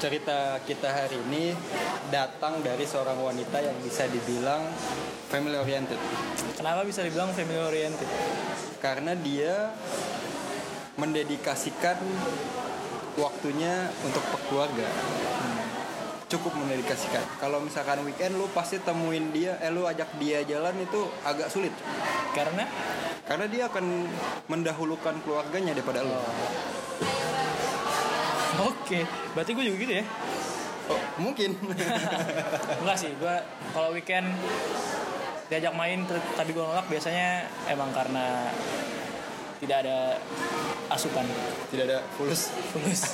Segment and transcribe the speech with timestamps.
[0.00, 1.52] cerita kita hari ini
[2.08, 4.64] datang dari seorang wanita yang bisa dibilang
[5.28, 6.00] family oriented.
[6.56, 8.08] Kenapa bisa dibilang family oriented?
[8.80, 9.76] karena dia
[10.96, 12.00] mendedikasikan
[13.20, 14.88] waktunya untuk keluarga.
[16.30, 17.22] Cukup mendedikasikan.
[17.42, 21.74] Kalau misalkan weekend lu pasti temuin dia eh lu ajak dia jalan itu agak sulit.
[22.32, 22.64] Karena?
[23.28, 24.08] Karena dia akan
[24.48, 26.16] mendahulukan keluarganya daripada lu
[28.60, 28.98] oke,
[29.32, 30.04] berarti gue juga gitu ya.
[30.90, 31.56] oh, mungkin
[32.84, 33.36] Enggak sih, gue
[33.72, 34.26] kalau weekend
[35.50, 36.06] diajak main
[36.38, 38.54] tapi gue nolak biasanya emang karena
[39.58, 40.14] tidak ada
[40.88, 41.26] asupan
[41.74, 43.02] tidak ada fulus fulus.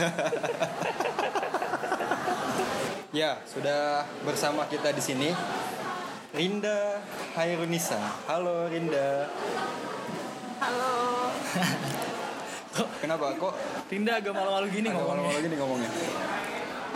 [3.17, 5.33] Ya, sudah bersama kita di sini
[6.37, 7.01] Rinda
[7.33, 7.97] Hairunisa.
[8.28, 9.33] Halo Rinda.
[10.61, 11.33] Halo.
[13.01, 13.53] Kenapa kok
[13.89, 15.17] Rinda agak malu-malu gini agak ngomongnya?
[15.17, 15.91] malu-malu gini ngomongnya?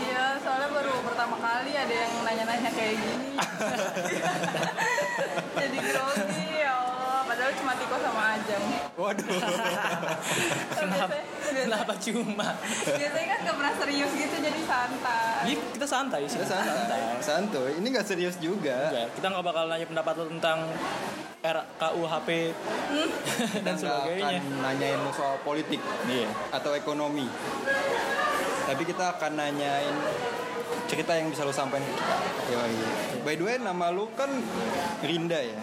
[0.01, 3.29] Iya, soalnya baru pertama kali ada yang nanya-nanya kayak gini.
[5.61, 6.50] Jadi grogi.
[7.51, 8.65] Padahal cuma Tiko sama Ajeng.
[8.95, 9.27] Waduh.
[10.81, 12.47] Kenapa, kenapa cuma?
[12.87, 15.35] biasanya kan gak pernah serius gitu jadi santai.
[15.43, 16.39] Ini kita santai sih.
[16.39, 17.01] Kita santai.
[17.19, 17.71] Santuy.
[17.75, 18.87] Ini nggak serius juga.
[18.87, 20.59] Enggak, kita nggak bakal nanya pendapat lo tentang
[21.43, 22.29] RKUHP
[23.67, 24.39] dan Kita nggak sebagainya.
[24.39, 26.31] akan nanyain soal politik Iya.
[26.55, 27.27] atau ekonomi.
[28.63, 29.97] Tapi kita akan nanyain
[30.87, 32.15] cerita yang bisa lu sampaikan ke kita.
[32.53, 32.75] Yoi.
[33.27, 34.31] By the way, nama lu kan
[35.03, 35.59] Rinda ya.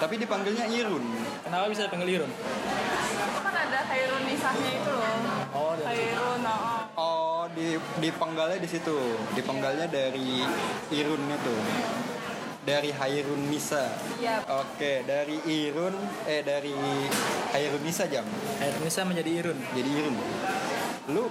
[0.00, 1.04] Tapi dipanggilnya Irun.
[1.44, 2.32] Kenapa bisa dipanggil Irun?
[2.32, 5.14] Itu kan ada Hairun Nisahnya itu loh.
[5.52, 5.72] Oh.
[5.76, 6.80] Hairun, oh.
[6.96, 8.96] Oh, di dipenggalnya di situ.
[9.36, 10.40] Dipenggalnya dari
[10.88, 11.54] Irun itu.
[12.64, 13.92] Dari Hairun Nisa.
[14.16, 14.40] Iya.
[14.48, 15.92] Oke, dari Irun
[16.24, 16.72] eh dari
[17.52, 18.24] Hairun Nisa jam.
[18.56, 19.58] Akhirnya menjadi Irun.
[19.76, 20.16] Jadi Irun.
[21.12, 21.28] Lu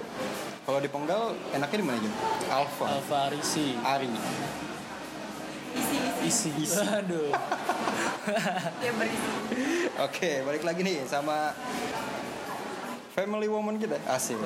[0.62, 2.14] kalau dipenggal enaknya di mana jam?
[2.54, 3.74] Alfa, Alfarisi.
[3.82, 4.10] Ari.
[6.20, 6.76] Isi, isi.
[6.76, 7.32] Waduh.
[8.80, 9.28] Ya berisi.
[10.00, 11.52] Oke, balik lagi nih sama
[13.16, 13.96] family woman kita.
[14.08, 14.36] Asik.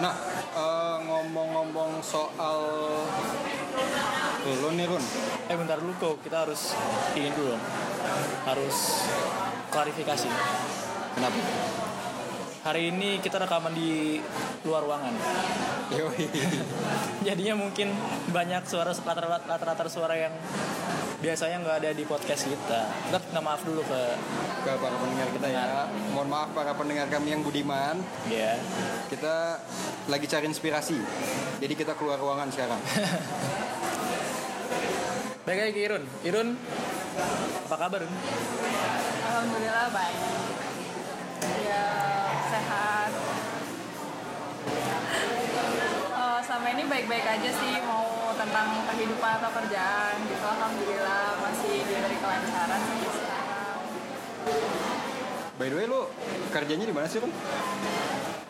[0.00, 0.14] Nah,
[0.56, 2.60] eh, ngomong-ngomong soal
[4.40, 5.04] lu nih Run.
[5.52, 6.72] Eh bentar dulu kok, kita harus
[7.12, 7.64] ingin dulu dong.
[8.48, 9.04] Harus
[9.68, 10.28] klarifikasi.
[11.16, 11.38] Kenapa?
[12.60, 14.20] Hari ini kita rekaman di
[14.68, 15.16] luar ruangan.
[17.26, 17.88] Jadinya mungkin
[18.28, 20.36] banyak suara latar-latar suara yang
[21.24, 22.84] biasanya nggak ada di podcast kita.
[23.08, 24.00] Kita minta maaf dulu ke
[24.60, 25.88] ke para pendengar kita ya.
[26.12, 27.96] Mohon maaf para pendengar kami yang budiman.
[28.28, 28.60] ya.
[29.08, 29.56] Kita
[30.12, 31.00] lagi cari inspirasi.
[31.64, 32.80] Jadi kita keluar ruangan sekarang.
[35.48, 36.04] Baik lagi Irun.
[36.28, 36.48] Irun,
[37.64, 38.04] apa kabar?
[38.04, 38.14] Irun?
[39.24, 40.39] Alhamdulillah baik.
[41.40, 41.86] Ya
[42.52, 43.10] sehat.
[46.12, 50.44] Eh, selama ini baik-baik aja sih mau tentang kehidupan atau kerjaan gitu.
[50.44, 52.80] Alhamdulillah masih diberi kelancaran
[53.12, 53.80] sekarang.
[55.60, 56.08] By the way lu
[56.52, 57.32] kerjanya di mana sih Run?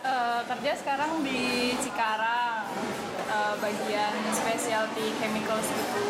[0.01, 2.71] Eh, kerja sekarang di Cikarang
[3.31, 6.05] eh, bagian specialty chemicals gitu.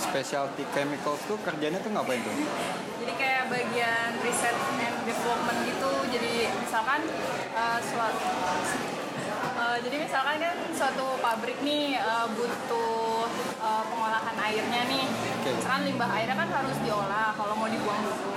[0.00, 2.32] Specialty chemicals tuh kerjanya tuh ngapain tuh?
[3.04, 5.92] Jadi kayak bagian research and development gitu.
[6.12, 7.00] Jadi misalkan
[7.54, 8.28] uh, suatu
[9.56, 13.28] uh, jadi misalkan kan suatu pabrik nih uh, butuh
[13.60, 15.04] uh, pengolahan airnya nih.
[15.42, 15.50] Oke.
[15.56, 18.32] Misalkan limbah airnya kan harus diolah kalau mau dibuang dulu.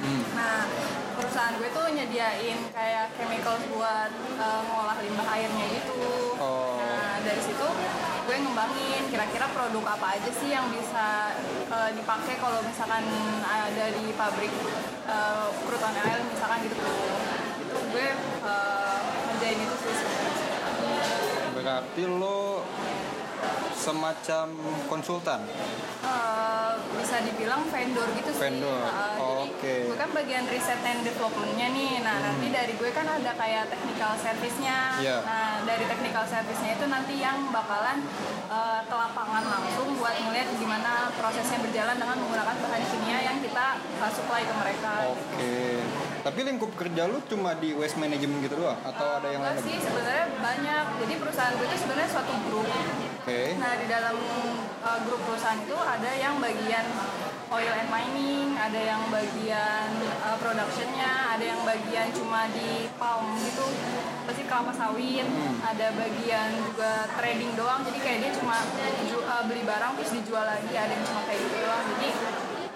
[0.00, 0.22] Hmm.
[0.32, 0.64] Nah,
[1.12, 6.00] perusahaan gue tuh nyediain kayak chemicals buat uh, ngolah limbah airnya gitu.
[6.40, 6.69] Oh.
[7.20, 7.68] Dari situ
[8.26, 11.34] gue ngembangin kira-kira produk apa aja sih yang bisa
[11.68, 13.02] uh, dipakai kalau misalkan
[13.42, 14.52] ada di pabrik
[15.10, 16.76] uh, crude oil misalkan gitu.
[17.60, 18.06] Itu gue
[18.46, 18.98] uh,
[19.30, 19.96] ngerjain itu sih.
[21.58, 22.64] Berarti lo
[23.74, 24.46] semacam
[24.86, 25.40] konsultan.
[26.00, 28.40] Eh, bisa dibilang vendor gitu sih.
[28.40, 28.80] Vendor.
[28.80, 29.74] Eh, Oh, jadi oke.
[29.76, 29.86] Hmm.
[29.92, 31.92] gue kan bagian riset and developmentnya nih.
[32.00, 34.78] Nah nanti dari gue kan ada kayak technical service-nya.
[35.00, 35.16] Iya.
[35.24, 38.00] Nah dari technical service-nya itu nanti yang bakalan
[38.48, 43.66] eh, ke lapangan langsung buat ngeliat gimana prosesnya berjalan dengan menggunakan bahan kimia yang kita
[44.00, 44.92] uh, supply ke mereka.
[45.12, 45.84] Oke.
[46.20, 49.60] Tapi lingkup kerja lu cuma di waste management gitu doang atau ada yang lain?
[49.60, 50.84] sih sebenarnya banyak.
[51.04, 52.68] Jadi perusahaan gue itu sebenarnya suatu grup.
[53.20, 53.52] Oke.
[53.60, 54.16] Nah di dalam
[54.80, 56.88] uh, grup perusahaan itu ada yang bagian
[57.52, 59.92] oil and mining, ada yang bagian
[60.24, 63.68] uh, productionnya, ada yang bagian cuma di palm gitu,
[64.24, 65.28] pasti kelapa sawit,
[65.60, 70.72] ada bagian juga trading doang, jadi kayak dia cuma uh, beli barang terus dijual lagi,
[70.72, 72.08] ada yang cuma kayak gitu doang, jadi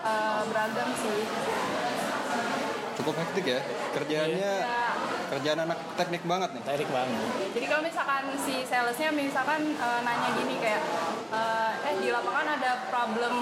[0.04, 1.20] uh, beragam sih.
[3.00, 3.60] Cukup hektik ya.
[3.96, 4.83] Kerjaannya Ya,
[5.34, 6.62] kerjaan anak teknik banget nih.
[6.62, 7.18] Teknik banget.
[7.58, 10.82] Jadi kalau misalkan si salesnya misalkan eh, nanya gini kayak
[11.34, 13.34] eh, eh di lapangan ada problem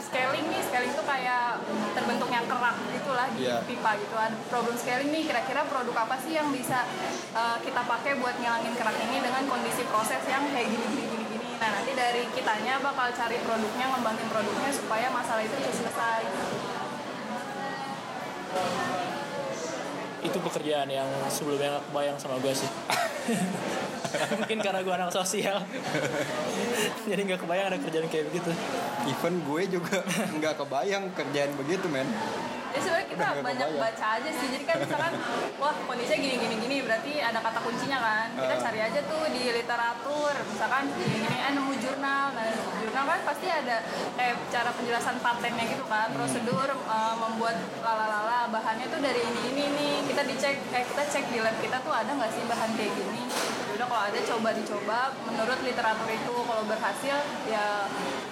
[0.00, 0.62] scaling nih.
[0.64, 1.60] Scaling tuh kayak
[1.92, 3.60] terbentuknya kerak gitulah di Iya.
[3.68, 4.16] pipa gitu.
[4.16, 6.88] Ada problem scaling nih kira-kira produk apa sih yang bisa
[7.36, 11.24] eh, kita pakai buat ngilangin kerak ini dengan kondisi proses yang kayak gini gini gini
[11.28, 11.46] gini.
[11.60, 16.22] Nah nanti dari kitanya bakal cari produknya ngembangin produknya supaya masalah itu bisa selesai
[20.20, 22.70] Itu pekerjaan yang sebelumnya gak kebayang sama gue sih.
[24.40, 25.62] Mungkin karena gue anak sosial.
[27.10, 28.50] Jadi gak kebayang ada kerjaan kayak begitu.
[29.08, 30.04] even gue juga
[30.38, 32.06] nggak kebayang kerjaan begitu men
[32.70, 34.46] Ya sebenarnya kita banyak baca aja sih.
[34.54, 35.12] Jadi kan misalkan
[35.58, 38.28] wah kondisinya gini gini gini berarti ada kata kuncinya kan.
[38.38, 38.62] Kita Ah.
[38.62, 40.34] cari aja tuh di literatur.
[40.46, 42.26] Misalkan gini gini eh nemu jurnal.
[42.30, 42.46] Nah,
[42.78, 43.76] jurnal kan pasti ada
[44.14, 46.08] kayak cara penjelasan patennya gitu kan.
[46.10, 46.16] Hmm.
[46.22, 49.94] Prosedur eh, membuat lalalala bahannya tuh dari ini ini nih.
[50.06, 53.22] Kita dicek eh kita cek di lab kita tuh ada nggak sih bahan kayak gini.
[53.74, 55.00] Udah kalau ada coba dicoba.
[55.24, 57.16] Menurut literatur itu kalau berhasil
[57.48, 57.86] ya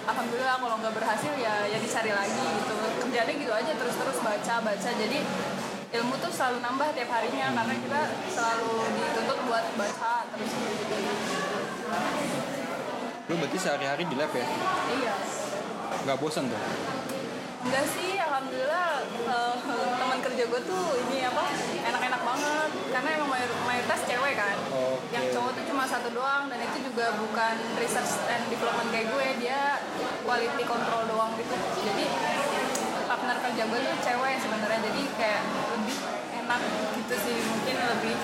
[0.05, 0.57] alhamdulillah.
[0.59, 2.75] Kalau nggak berhasil ya ya dicari lagi gitu.
[3.07, 4.89] Kerjanya gitu aja terus terus baca baca.
[4.93, 5.19] Jadi
[5.89, 10.95] ilmu tuh selalu nambah tiap harinya karena kita selalu dituntut buat baca terus gitu.
[13.29, 14.45] Lu berarti sehari-hari di lab ya?
[14.93, 15.15] Iya.
[16.05, 16.61] Nggak bosan tuh?
[17.59, 18.18] Enggak sih
[20.39, 21.51] kerja gue tuh ini apa
[21.83, 22.69] enak-enak banget.
[22.95, 24.55] Karena emang mayor- mayoritas cewek kan.
[24.71, 25.11] Oke.
[25.11, 29.27] yang cowok tuh cuma satu doang dan itu juga bukan research and development kayak gue.
[29.43, 29.83] Dia
[30.23, 31.51] quality control doang gitu.
[31.83, 32.07] Jadi
[33.03, 34.79] partner kerja gue tuh cewek sebenarnya.
[34.79, 35.43] Jadi kayak
[35.75, 35.97] lebih
[36.31, 36.61] enak
[37.03, 37.37] gitu sih.
[37.43, 38.15] Mungkin lebih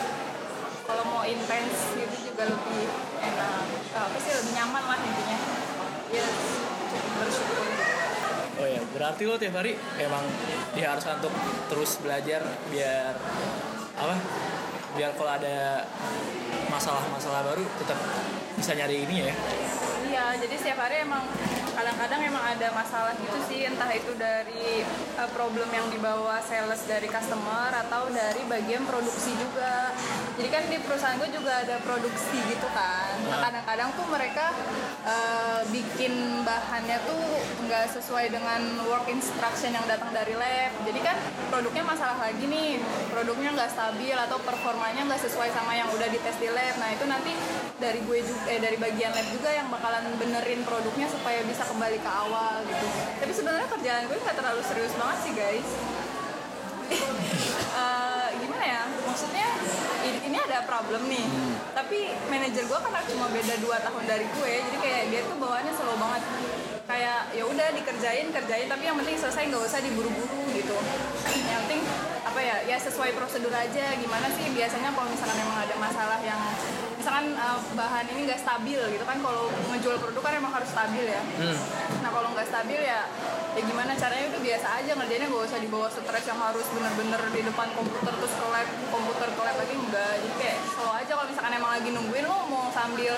[0.87, 2.83] kalau mau intens gitu juga lebih
[3.27, 3.63] enak.
[3.91, 5.37] Apa sih lebih nyaman lah intinya.
[6.15, 6.23] Ya
[6.95, 7.67] cukup bersyukur
[8.55, 10.23] Oh ya, berarti lo tiap hari emang
[10.71, 11.33] diharuskan untuk
[11.67, 12.39] terus belajar
[12.71, 13.11] biar
[13.99, 14.15] apa?
[14.95, 15.83] Biar kalau ada
[16.71, 17.99] masalah-masalah baru tetap
[18.55, 19.33] bisa nyari ini ya.
[20.07, 21.27] Iya, jadi setiap hari emang
[21.75, 24.87] kadang-kadang emang ada masalah gitu sih, entah itu dari
[25.19, 29.91] uh, problem yang dibawa sales dari customer atau dari bagian produksi juga.
[30.35, 33.15] Jadi kan di perusahaan gue juga ada produksi gitu kan.
[33.31, 34.51] Nah, kadang-kadang tuh mereka
[35.07, 37.23] uh, bikin bahannya tuh
[37.63, 40.75] nggak sesuai dengan work instruction yang datang dari lab.
[40.83, 41.15] Jadi kan
[41.47, 42.83] produknya masalah lagi nih,
[43.15, 46.75] produknya nggak stabil atau performanya nggak sesuai sama yang udah dites di lab.
[46.83, 47.31] Nah itu nanti
[47.79, 51.95] dari gue juga eh dari bagian lab juga yang bakalan benerin produknya supaya bisa kembali
[52.03, 52.87] ke awal gitu.
[53.23, 55.69] Tapi sebenarnya kerjaan gue nggak terlalu serius banget sih guys.
[56.91, 56.99] Ya?
[59.15, 59.47] Maksudnya
[60.27, 61.23] ini, ada problem nih.
[61.71, 65.71] Tapi manajer gue karena cuma beda 2 tahun dari gue, jadi kayak dia tuh bawaannya
[65.71, 66.19] slow banget.
[66.83, 70.75] Kayak ya udah dikerjain kerjain tapi yang penting selesai nggak usah diburu-buru gitu.
[71.31, 71.81] Yang penting
[72.25, 73.93] apa ya ya sesuai prosedur aja.
[73.95, 76.41] Gimana sih biasanya kalau misalkan emang ada masalah yang
[76.97, 81.05] misalkan uh, bahan ini nggak stabil gitu kan kalau ngejual produk kan emang harus stabil
[81.05, 81.21] ya.
[82.01, 83.05] Nah kalau nggak stabil ya
[83.53, 84.25] ya gimana caranya?
[84.33, 88.33] Udah biasa aja ngerjainnya gak usah dibawa stres yang harus bener-bener di depan komputer terus
[88.35, 91.11] ke lab komputer ke lab lagi enggak jadi kayak slow aja.
[91.13, 93.13] Kalau misalkan emang lagi nungguin lo mau sambil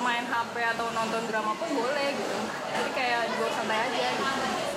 [0.00, 2.38] main HP atau nonton drama pun boleh gitu.
[2.72, 4.67] Jadi kayak dibawa santai aja gitu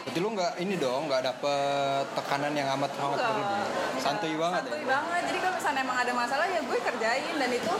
[0.00, 3.20] Berarti lu nggak ini dong, nggak dapet tekanan yang amat Enggak.
[3.20, 3.64] berlebih.
[4.00, 4.88] Santuy banget santuy ya.
[4.88, 5.22] banget.
[5.28, 7.34] Jadi kalau misalnya emang ada masalah ya gue kerjain.
[7.36, 7.74] Dan itu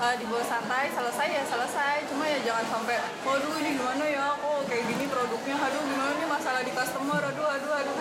[0.00, 1.96] uh, dibawa santai selesai ya selesai.
[2.12, 4.26] Cuma ya jangan sampai waduh ini gimana ya?
[4.36, 5.56] Kok kayak gini produknya?
[5.56, 7.20] Aduh gimana nih masalah di customer?
[7.32, 7.96] Aduh aduh aduh.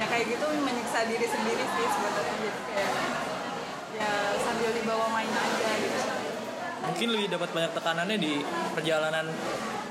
[0.00, 2.34] Ya kayak gitu menyiksa diri sendiri sih sebenarnya.
[2.40, 2.92] Jadi kayak
[4.00, 5.89] ya sambil dibawa main aja gitu
[6.90, 8.42] Mungkin lebih dapat banyak tekanannya di
[8.74, 9.30] perjalanan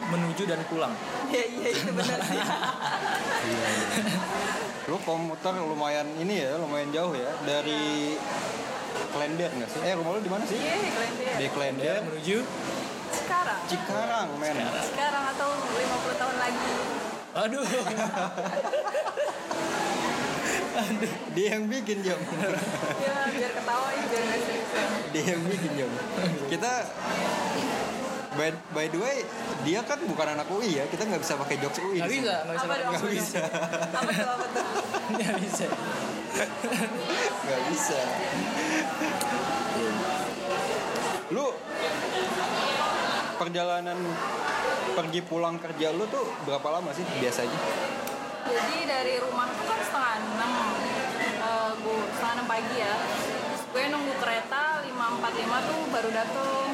[0.10, 0.92] menuju dan pulang.
[1.30, 2.42] ya iya itu benar sih
[4.90, 8.18] Lu komuter lumayan ini ya, lumayan jauh ya dari
[9.14, 9.80] Klender nggak sih?
[9.86, 10.58] Eh rumah lu di mana sih?
[10.58, 10.76] iya
[11.38, 12.42] Di deh Klender, Menuju
[13.10, 14.58] sekarang Cikarang, men.
[14.86, 16.72] sekarang atau 50 tahun lagi
[17.38, 17.62] Aduh.
[21.36, 22.20] Dia yang bikin jam.
[22.20, 24.26] ya biar ketawa ya biar
[25.14, 25.90] Dia yang bikin jam.
[26.50, 26.72] Kita
[28.40, 29.18] by, by the way,
[29.68, 30.86] dia kan bukan anak UI ya.
[30.88, 32.00] Kita nggak bisa pakai jokes UI.
[32.00, 32.76] Nggak bisa, nggak bisa.
[32.88, 33.42] Nggak bisa.
[35.10, 35.68] Nggak bisa.
[37.44, 38.00] Nggak bisa.
[41.30, 41.46] Lu
[43.40, 43.98] perjalanan
[44.98, 47.60] pergi pulang kerja lu tuh berapa lama sih biasanya?
[48.50, 50.52] Jadi dari rumah tuh kan setengah enam,
[51.40, 52.94] Eh, gue setengah enam pagi ya.
[53.00, 56.70] Terus gue nunggu kereta 5.45 tuh baru dateng.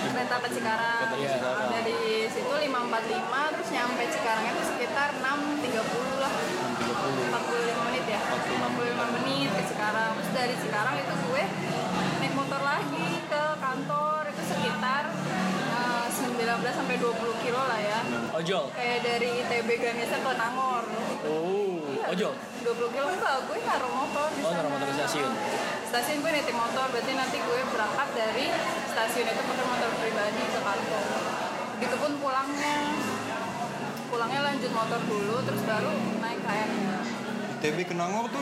[0.00, 1.12] kereta ke Cikarang.
[1.22, 1.36] Iya.
[1.70, 6.32] Dari situ 545 terus nyampe Cikarang itu sekitar 6.30 lah.
[6.34, 8.20] 45 menit ya.
[8.26, 10.12] 45 menit ke Cikarang.
[10.18, 11.44] Terus dari Cikarang itu gue
[12.20, 15.04] naik motor lagi ke kantor itu sekitar
[16.50, 17.14] 19 sampai 20
[17.46, 18.02] kilo lah ya.
[18.34, 20.82] ojol Kayak dari ITB Ganesha ke Nangor.
[21.30, 22.34] oh ojol
[22.66, 25.32] 20 kilo enggak, gue naruh motor di Oh, naruh motor di stasiun.
[25.86, 28.46] Stasiun gue nitip motor, berarti nanti gue berangkat dari
[28.90, 31.04] stasiun itu pakai motor pribadi ke kantor.
[31.78, 32.78] Begitupun pulangnya.
[34.10, 36.70] Pulangnya lanjut motor dulu, terus baru naik KM.
[37.60, 38.40] TB ke Nangor tuh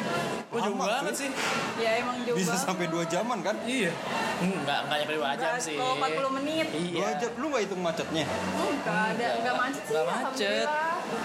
[0.49, 1.31] oh jauh lama, banget sih
[1.77, 2.65] Ya emang jauh Bisa banget.
[2.65, 3.57] sampai 2 jaman kan?
[3.65, 3.91] iya
[4.39, 6.67] enggak enggak nyampe dua jam Enggak, sih kalau 40 menit.
[6.73, 8.25] iya 2 jam, lu gak hitung macetnya?
[8.55, 9.93] Enggak, ada enggak macet sih.
[9.93, 10.69] Nggak macet.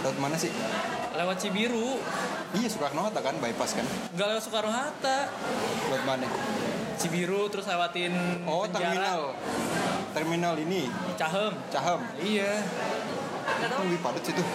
[0.02, 0.52] Lewat mana sih?
[1.14, 2.02] lewat Cibiru
[2.52, 3.86] Iya Soekarno Hatta kan, bypass kan?
[4.10, 5.18] enggak lewat Soekarno Hatta
[5.88, 6.26] Lewat mana?
[6.96, 8.82] Cibiru terus lewatin Oh penjara.
[8.90, 9.22] terminal
[10.10, 12.66] Terminal ini, Cahem Caham iya
[13.44, 13.70] Enggak.
[13.70, 14.48] Itu lebih padat sih tuh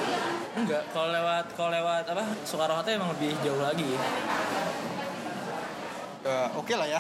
[0.59, 3.91] enggak kalau lewat kalau lewat apa Soekarno Hatta emang lebih jauh lagi
[6.19, 6.99] Eh, Oke lah ya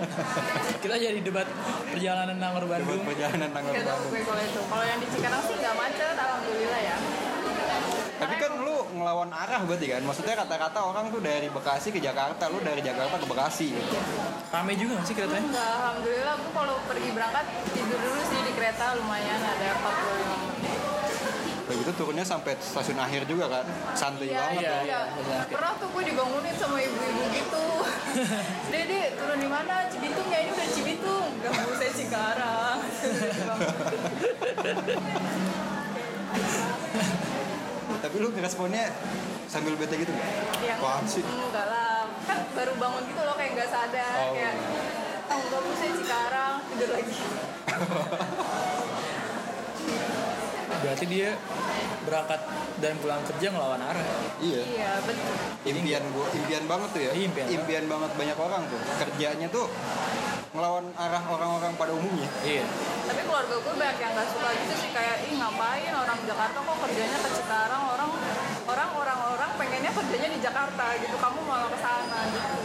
[0.82, 1.44] kita jadi debat
[1.86, 4.60] perjalanan Nangor Bandung perjalanan Nangor Bandung gue kalau itu.
[4.64, 6.96] Kalau yang di Cikarang sih enggak macet, alhamdulillah ya.
[8.16, 12.48] Tapi kan lu ngelawan arah berarti kan Maksudnya kata-kata orang tuh dari Bekasi ke Jakarta
[12.48, 13.96] Lu dari Jakarta ke Bekasi gitu.
[14.50, 18.52] rame juga nggak sih keretanya Enggak, alhamdulillah aku kalau pergi berangkat tidur dulu sih di
[18.52, 20.80] kereta lumayan ada 45 menit.
[21.80, 25.00] Gitu turunnya sampai stasiun akhir juga kan Santai Iya, banget iya, iya.
[25.16, 25.38] iya.
[25.48, 27.64] Pernah tuh gue dibangunin sama ibu-ibu gitu.
[28.72, 29.86] Dede, turun di mana?
[29.88, 31.26] Cibitung ya ini udah Cibitung.
[31.34, 32.78] Enggak mau saya Cikarang.
[38.00, 38.88] Tapi lu responnya
[39.44, 40.26] sambil bete gitu gak?
[40.62, 41.20] Yang Apaan sih?
[41.20, 42.06] enggak lah.
[42.24, 44.32] Kan baru bangun gitu loh kayak enggak sadar Oh.
[44.32, 44.54] kayak
[45.30, 47.14] Oh, enggak mau saya Cikarang, tidur lagi.
[50.80, 51.36] berarti dia
[52.08, 52.40] berangkat
[52.80, 54.06] dan pulang kerja ngelawan arah
[54.40, 54.60] Iya.
[54.64, 55.34] Iya, betul.
[55.68, 57.10] impian gua impian banget tuh ya.
[57.12, 58.10] Iya, impian banget.
[58.16, 58.80] banyak orang tuh.
[58.96, 59.66] Kerjanya tuh
[60.50, 62.26] ngelawan arah orang-orang pada umumnya.
[62.42, 62.64] Iya.
[63.06, 66.78] Tapi keluarga gue banyak yang nggak suka gitu sih kayak ih ngapain orang Jakarta kok
[66.88, 67.82] kerjanya ke Cikarang?
[67.94, 68.10] Orang
[68.66, 71.16] orang orang orang pengennya kerjanya di Jakarta gitu.
[71.20, 72.59] Kamu malah ke sana gitu.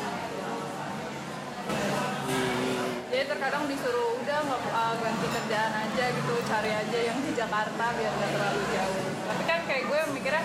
[3.16, 7.96] Jadi terkadang disuruh udah nggak uh, ganti kerjaan aja gitu cari aja yang di Jakarta
[7.96, 9.08] biar nggak terlalu jauh.
[9.24, 10.44] Tapi kan kayak gue mikirnya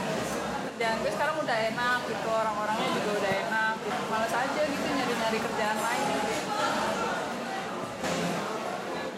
[0.71, 4.03] kerjaan gue sekarang udah enak gitu orang-orangnya juga udah enak gitu.
[4.07, 6.07] Males aja gitu nyari-nyari kerjaan lain.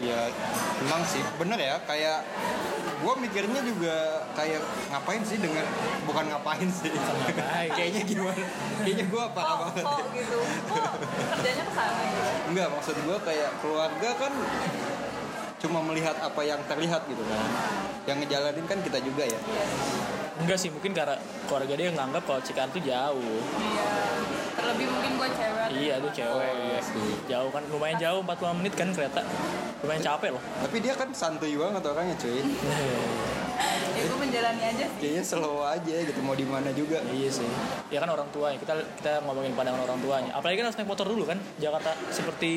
[0.02, 0.20] ya
[0.88, 2.24] emang sih bener ya kayak
[3.02, 3.94] gua mikirnya juga
[4.32, 5.66] kayak ngapain sih dengan
[6.02, 7.68] bukan ngapain sih ngapain.
[7.68, 8.44] kayaknya gimana
[8.78, 10.38] kayaknya gua parah Kok, banget kok gitu,
[10.70, 10.92] kok
[11.34, 12.30] kerjanya ke sana gitu.
[12.48, 14.32] enggak maksud gua kayak keluarga kan
[15.58, 17.42] cuma melihat apa yang terlihat gitu kan
[18.04, 19.64] yang ngejalanin kan kita juga ya Iya.
[20.38, 21.14] enggak sih mungkin karena
[21.46, 23.90] keluarga dia nganggap kalau Cikarang tuh jauh Iya.
[24.52, 25.66] Terlebih mungkin gue cewek.
[25.74, 27.12] iya tuh cewek Oh, iya sih.
[27.24, 29.22] jauh kan lumayan jauh 40 menit kan kereta
[29.80, 32.40] lumayan capek loh tapi dia kan santuy banget orangnya cuy
[33.92, 34.98] Ya gue menjalani aja sih.
[34.98, 37.46] kayaknya slow aja gitu mau di mana juga iya sih
[37.86, 41.06] ya kan orang tuanya kita kita ngomongin pandangan orang tuanya apalagi kan harus naik motor
[41.06, 42.52] dulu kan Jakarta seperti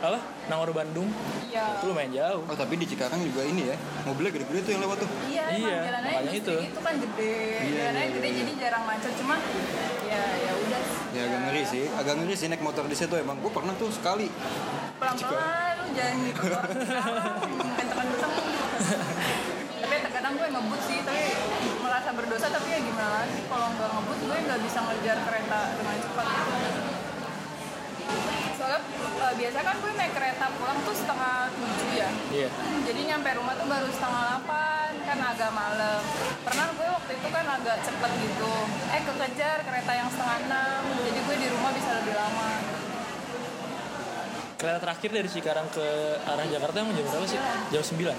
[0.00, 1.06] apa Nangor Bandung
[1.46, 1.78] Iya.
[1.78, 4.98] itu lumayan jauh oh tapi di Cikarang juga ini ya mobilnya gede-gede tuh yang lewat
[4.98, 6.54] tuh Iya, Iya, jalanannya itu.
[6.64, 7.34] itu kan gede.
[7.60, 8.38] Iya, jalanannya iya, gede iya.
[8.40, 9.12] jadi jarang macet.
[9.14, 9.38] Cuman
[10.10, 10.82] ya ya udah.
[11.14, 13.94] ya agak ngeri sih agak ngeri sih naik motor di situ emang gue pernah tuh
[13.94, 14.26] sekali
[15.00, 16.44] Pelan-pelan lu jangan gitu.
[17.72, 18.32] Kenceng-kenceng.
[19.80, 21.24] tapi terkadang gue ngebut sih, tapi
[21.80, 25.96] merasa berdosa tapi ya gimana lagi kalau nggak ngebut gue nggak bisa ngejar kereta dengan
[26.04, 26.26] cepat.
[28.60, 32.08] Soalnya eh, biasa kan gue naik kereta pulang tuh setengah tujuh ya.
[32.28, 32.48] iya
[32.84, 34.69] Jadi nyampe rumah tuh baru setengah delapan
[35.10, 36.00] kan agak malam.
[36.46, 38.54] Pernah gue waktu itu kan agak cepet gitu.
[38.94, 40.82] Eh kekejar kereta yang setengah enam.
[41.02, 42.50] Jadi gue di rumah bisa lebih lama.
[44.60, 47.40] kereta terakhir dari Cikarang ke arah Jakarta emang jam berapa sih
[47.72, 48.12] jam 9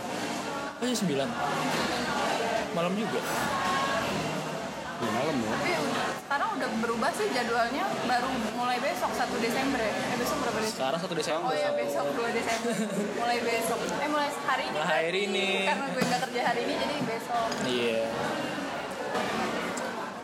[0.82, 3.22] oh jam 9 malam juga
[5.02, 5.70] ya malam ya Tapi
[6.24, 7.84] sekarang udah berubah sih jadwalnya.
[8.06, 9.92] Baru mulai besok 1 Desember ya.
[9.92, 10.78] Eh besok berapa Desember?
[10.78, 12.72] sekarang 1 Desember Oh iya besok 2 Desember.
[13.18, 13.80] mulai besok.
[13.98, 14.72] Eh mulai hari ini.
[14.72, 15.22] Mulai hari berarti.
[15.28, 15.48] ini.
[15.66, 17.48] Karena gue nggak kerja hari ini jadi besok.
[17.68, 18.02] iya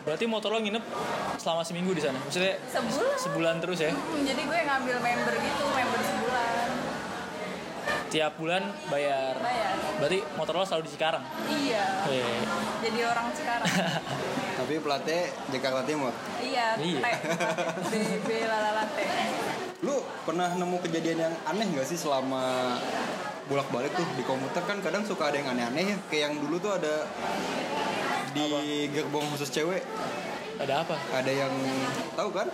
[0.00, 0.80] berarti motor lo nginep
[1.36, 3.12] selama seminggu di sana maksudnya Sebulan.
[3.20, 6.68] sebulan terus ya Hmm, jadi gue ngambil member gitu, member sebulan.
[8.08, 9.76] tiap bulan bayar Bayar.
[10.00, 11.84] berarti motor lo selalu di Cikarang Iya.
[12.08, 12.28] Iya.
[12.80, 13.68] Jadi orang sekarang.
[14.58, 16.10] tapi platnya Jakarta Timur
[16.42, 16.98] iya, Iya.
[16.98, 17.94] T.
[17.94, 18.98] BB lalala T.
[19.86, 22.74] lu pernah nemu kejadian yang aneh gak sih selama
[23.46, 25.96] bolak-balik tuh di komuter kan kadang suka ada yang aneh-aneh ya.
[26.12, 27.08] Kayak yang dulu tuh ada
[28.28, 28.44] di
[28.92, 29.80] gerbong khusus cewek
[30.60, 31.00] Ada apa?
[31.14, 31.54] ada yang
[32.12, 32.44] tahu kan?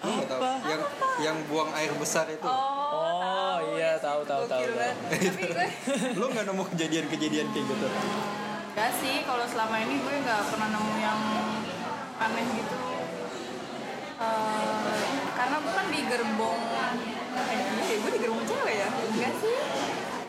[0.00, 0.40] Lu nggak tahu?
[0.40, 0.52] Apa?
[0.64, 0.80] Yang
[1.20, 2.46] yang buang air besar itu.
[2.46, 4.88] Oh, iya, tahu, tahu, tahu, tahu.
[5.10, 5.68] Tapi gue
[6.16, 7.86] Lu nggak nemu kejadian-kejadian kayak gitu?
[8.70, 11.20] Gak sih, kalau selama ini gue nggak pernah nemu yang
[12.16, 12.76] aneh gitu.
[14.20, 14.94] Eh,
[15.32, 16.92] karena gue kan di gerbong, eh,
[17.82, 18.88] iya, gue di gerbong cewek ya?
[18.92, 19.56] Enggak sih,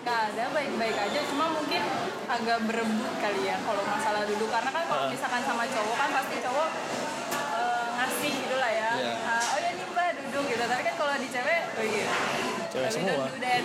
[0.02, 1.20] gak ada baik-baik aja.
[1.28, 1.82] Cuma mungkin
[2.26, 4.50] agak berebut kali ya kalau masalah duduk.
[4.50, 5.12] Karena kan kalau Ah.
[5.12, 6.70] misalkan sama cowok kan pasti cowok
[7.32, 8.92] eh, ngasih gitu lah ya.
[8.98, 9.14] Iya.
[9.22, 10.64] Ah, oh ya nih mbak duduk gitu.
[10.66, 12.08] Tapi kan kalau di cewek, oh iya.
[12.72, 13.12] Cewek Tapi semua.
[13.12, 13.62] don't do that,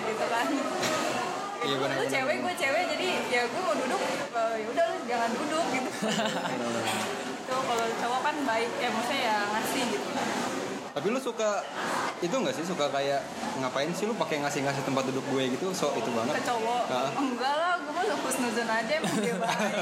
[1.56, 1.64] gitu.
[1.64, 2.10] Iya, Lu benar-benar.
[2.10, 5.90] cewek, gue cewek, jadi ya gue mau duduk, eh, ya udah lu jangan duduk gitu.
[7.40, 10.08] Itu kalau cowok kan baik, ya maksudnya ya ngasih gitu.
[10.90, 11.60] Tapi lu suka
[12.16, 13.20] itu nggak sih suka kayak
[13.58, 15.68] ngapain sih lu pakai ngasih-ngasih tempat duduk gue gitu?
[15.70, 16.40] So itu Ke banget.
[16.42, 17.12] cowok, Ah.
[17.14, 19.72] enggak lah, gue mah husnuzon aja emang dia baik.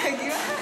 [0.16, 0.54] Gimana?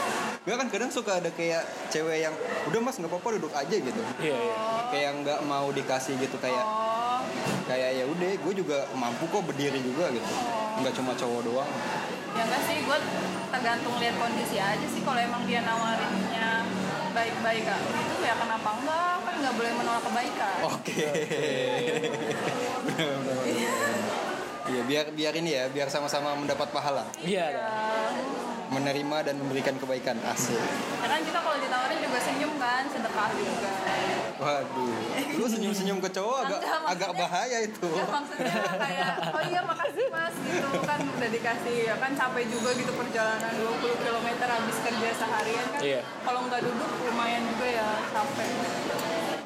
[0.48, 1.60] Gue kan kadang suka ada kayak
[1.92, 2.32] cewek yang
[2.72, 4.00] udah mas nggak apa-apa duduk aja gitu.
[4.16, 4.56] Iya, iya.
[4.88, 7.20] Kayak nggak mau dikasih gitu kayak Oh,
[7.68, 10.24] kayak ya udah gue juga mampu kok berdiri juga gitu.
[10.80, 11.68] Nggak cuma cowok doang.
[12.32, 12.98] ya enggak sih, gue
[13.52, 15.04] tergantung lihat kondisi aja sih.
[15.04, 16.64] Kalau emang dia nawarinnya
[17.12, 19.14] baik-baik kak, itu ya kenapa enggak?
[19.28, 20.56] Kan nggak boleh menolak kebaikan.
[20.64, 21.04] Oke.
[24.68, 27.68] Iya biar biar ini ya biar sama-sama mendapat pahala, Iya, ada.
[28.68, 30.52] Ya, menerima dan memberikan kebaikan asik.
[30.52, 33.72] ya kan kita kalau ditawarin juga senyum kan, sedekah juga.
[34.38, 34.92] Waduh,
[35.34, 37.88] lu senyum-senyum ke cowok agak Enggak, maksudnya- agak bahaya itu.
[37.90, 42.70] Ya maksudnya kayak oh iya makasih mas gitu kan udah dikasih ya kan capek juga
[42.70, 45.80] gitu perjalanan 20 km habis kerja seharian kan.
[45.80, 46.00] Iya.
[46.22, 48.48] Kalau nggak duduk lumayan juga ya capek.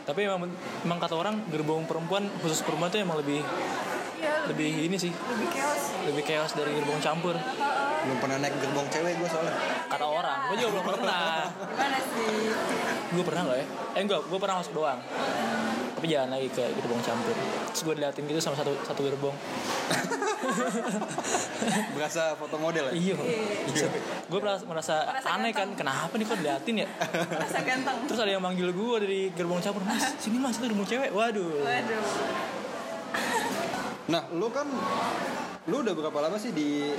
[0.03, 0.51] Tapi emang,
[0.83, 3.39] emang kata orang gerbong perempuan khusus perempuan tuh emang lebih
[4.19, 5.83] Iya lebih ini sih, lebih chaos.
[6.05, 7.35] lebih chaos dari gerbong campur.
[8.03, 9.55] Belum pernah naik gerbong cewek gue soalnya.
[9.87, 11.47] Kata orang, gue juga belum pernah.
[11.55, 12.35] Gimana sih?
[13.13, 13.67] Gue pernah gak ya?
[13.95, 15.01] Eh enggak, gue pernah masuk doang.
[15.93, 17.37] Tapi jalan lagi ke gerbong campur.
[17.71, 19.37] Terus gue diliatin gitu sama satu satu gerbong.
[21.95, 23.15] Berasa foto model ya?
[23.15, 23.15] Iya.
[24.27, 26.89] Gue merasa, merasa Merasa aneh kan, kenapa nih kok diliatin ya?
[27.39, 27.97] Rasa ganteng.
[28.11, 31.15] Terus ada yang manggil gue dari gerbong campur, mas sini mas itu gerbong cewek.
[31.15, 31.63] Waduh.
[31.63, 32.03] Waduh.
[34.11, 34.67] Nah, lu kan
[35.71, 36.91] lu udah berapa lama sih di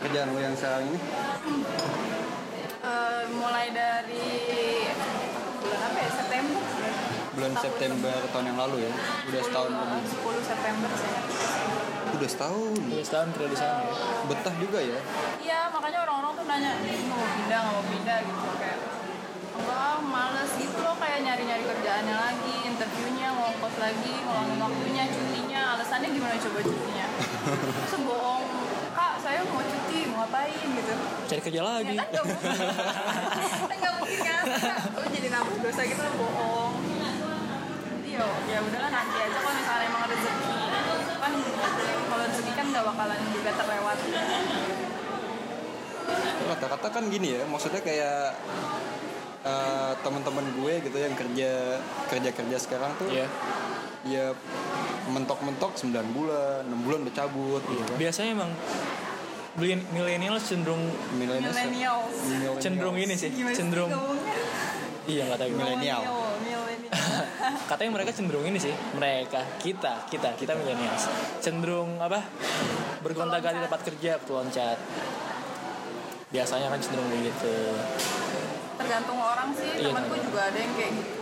[0.00, 0.98] kerjaan lu yang sekarang ini?
[2.80, 4.28] Eh, mulai dari
[5.60, 6.60] bulan apa ya September
[7.36, 8.92] Bulan Tahun September tahun yang lalu ya.
[9.28, 9.88] Udah setahun lebih.
[9.92, 10.10] lebih.
[10.24, 11.20] 10 September saya
[12.08, 12.80] Udah setahun.
[12.80, 13.92] Udah setahun kerja di sana ya.
[14.24, 14.98] Betah juga ya.
[15.44, 18.77] Iya, makanya orang-orang tuh nanya, "Ih, mau pindah, nggak mau pindah gitu kayak
[19.58, 26.08] enggak, males gitu loh kayak nyari-nyari kerjaannya lagi, interviewnya, ngongkos lagi, ngulangin waktunya, cutinya, alasannya
[26.14, 27.06] gimana coba cutinya?
[27.90, 28.44] Terus bohong,
[28.94, 30.94] kak saya mau cuti, mau ngapain gitu.
[31.28, 31.96] Cari kerja lagi.
[31.98, 34.46] Ya kan nggak mungkin, kan kan,
[34.94, 36.74] lu jadi nambah dosa gitu lo bohong.
[37.88, 40.54] Jadi yo, ya udahlah nanti aja kalau misalnya emang rezeki
[41.18, 41.32] kan
[42.08, 43.98] kalau rezeki kan nggak bakalan juga terlewat.
[46.48, 48.32] Kata-kata kan gini ya, maksudnya kayak
[49.48, 53.26] eh, teman-teman gue gitu yang kerja kerja kerja sekarang tuh Iya.
[54.04, 54.26] ya
[55.08, 57.96] mentok-mentok 9 bulan, 6 bulan udah cabut gitu kan.
[57.96, 58.50] Biasanya emang
[59.56, 60.84] beli- milenial cenderung
[61.16, 62.50] Millennials ya.
[62.60, 63.90] Cenderung ini sih, Gimana cenderung
[65.08, 65.50] iya nggak tahu.
[65.56, 66.02] Millennial.
[67.70, 71.08] Katanya mereka cenderung ini sih, mereka, kita, kita, kita milenials
[71.40, 72.20] cenderung apa?
[73.00, 74.76] Bergonta-ganti tempat kerja, loncat.
[76.28, 77.56] Biasanya kan cenderung begitu.
[78.88, 81.12] Tergantung orang sih, Iya, temanku juga ada yang kayak gitu.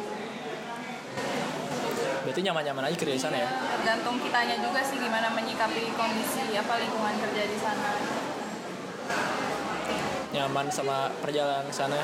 [2.23, 3.49] Berarti nyaman-nyaman aja kerja di sana ya?
[3.51, 7.91] Tergantung kitanya juga sih gimana menyikapi kondisi apa lingkungan kerja di sana.
[10.31, 11.99] Nyaman sama perjalanan ke sana.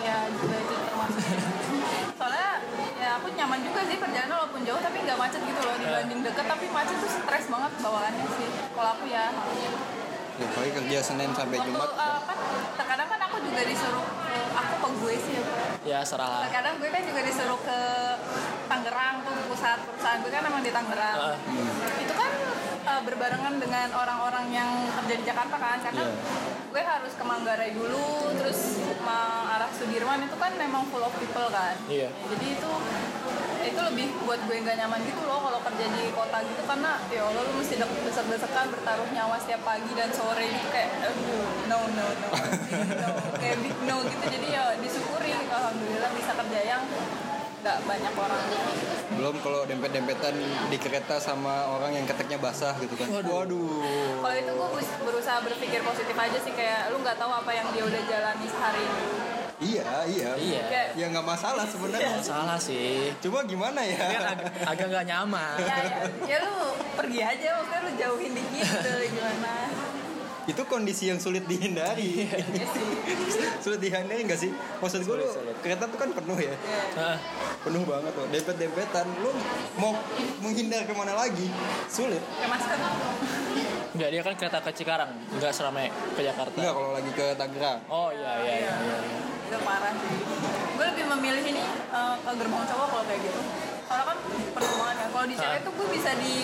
[0.00, 1.24] Iya juga itu termasuk.
[2.20, 2.50] Soalnya
[2.96, 6.46] ya aku nyaman juga sih perjalanan walaupun jauh tapi nggak macet gitu loh dibanding deket
[6.48, 8.48] tapi macet tuh stres banget bawaannya sih.
[8.72, 9.28] Kalau aku ya.
[10.40, 11.88] Ya, paling kerja Senin sampai Waktu Jumat.
[11.92, 12.38] eh, kan
[12.80, 14.04] terkadang kan aku juga disuruh
[14.54, 15.44] aku ke gue sih ya.
[15.82, 17.78] Ya serah Terkadang gue kan juga disuruh ke
[18.64, 21.16] Tangerang tuh pusat perusahaan gue kan memang di Tangerang.
[21.18, 21.36] Ah.
[21.98, 22.30] Itu kan
[22.82, 26.14] eh, berbarengan dengan orang-orang yang kerja di Jakarta kan karena Iya.
[26.68, 28.60] gue harus ke Manggarai dulu terus
[29.00, 31.76] ma- arah Sudirman itu kan memang full of people kan.
[31.86, 32.08] Iya.
[32.08, 32.70] Jadi itu
[33.62, 36.62] itu lebih buat gue nggak nyaman gitu loh kalau kerja di kota gitu.
[36.66, 40.90] Karena ya Allah lu mesti dek- desek-desekan bertaruh nyawa setiap pagi dan sore gitu kayak
[41.06, 42.28] aduh no no no
[42.98, 44.24] no kayak big no gitu.
[44.26, 45.30] Jadi ya disyukuri.
[45.32, 46.82] Alhamdulillah bisa kerja yang
[47.62, 48.44] nggak banyak orang.
[49.14, 50.34] Belum kalau dempet-dempetan
[50.66, 53.06] di kereta sama orang yang keteknya basah gitu kan.
[53.22, 54.18] Waduh.
[54.18, 54.68] kalau itu gue
[55.06, 56.52] berusaha berpikir positif aja sih.
[56.56, 59.21] Kayak lu nggak tahu apa yang dia udah jalani sehari itu
[59.62, 60.30] Iya, iya.
[60.34, 60.62] Iya.
[60.92, 62.18] Ya nggak masalah sebenarnya.
[62.18, 63.14] Salah sih.
[63.22, 63.94] Cuma gimana ya?
[63.94, 65.56] Kan ag- agak nggak nyaman.
[65.56, 66.54] ya, ya, ya lu
[66.92, 69.54] pergi aja maksudnya lu jauhin dikit gitu gimana
[70.42, 72.26] itu kondisi yang sulit dihindari
[73.62, 74.50] sulit dihindari nggak sih
[74.82, 75.26] maksud gue lu
[75.62, 76.50] kereta tuh kan penuh ya
[76.92, 77.14] Nah,
[77.62, 79.30] penuh banget tuh dempet dempetan lu
[79.76, 79.94] mau
[80.40, 81.46] menghindar ke mana lagi
[81.86, 82.74] sulit kayak masker
[83.92, 86.56] Enggak, dia kan kereta ke Cikarang, enggak seramai ke Jakarta.
[86.56, 88.74] Enggak kalau lagi ke Tangerang Oh iya iya iya.
[88.74, 88.98] iya.
[89.52, 90.16] Itu parah sih.
[90.72, 91.60] Gue lebih memilih ini
[91.92, 93.40] eh, ke gerbong cowok kalau kayak gitu.
[93.84, 95.64] Soalnya kan penuh banget kan kalau di cewek Ah.
[95.64, 96.34] tuh gue bisa di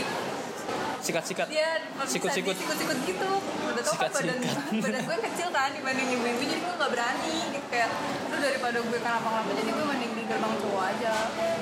[0.98, 1.46] Sikat-sikat.
[1.48, 2.52] bisa Sikut-sikut.
[2.52, 3.30] sikut-sikut gitu.
[3.64, 4.38] Udah tau kan badan
[4.76, 7.66] badan gue kecil kan dibanding ibu-ibu jadi gue nggak berani gitu.
[7.72, 7.90] Kayak
[8.28, 11.14] itu daripada gue kenapa-kenapa jadi gue mending di gerbang cowok aja.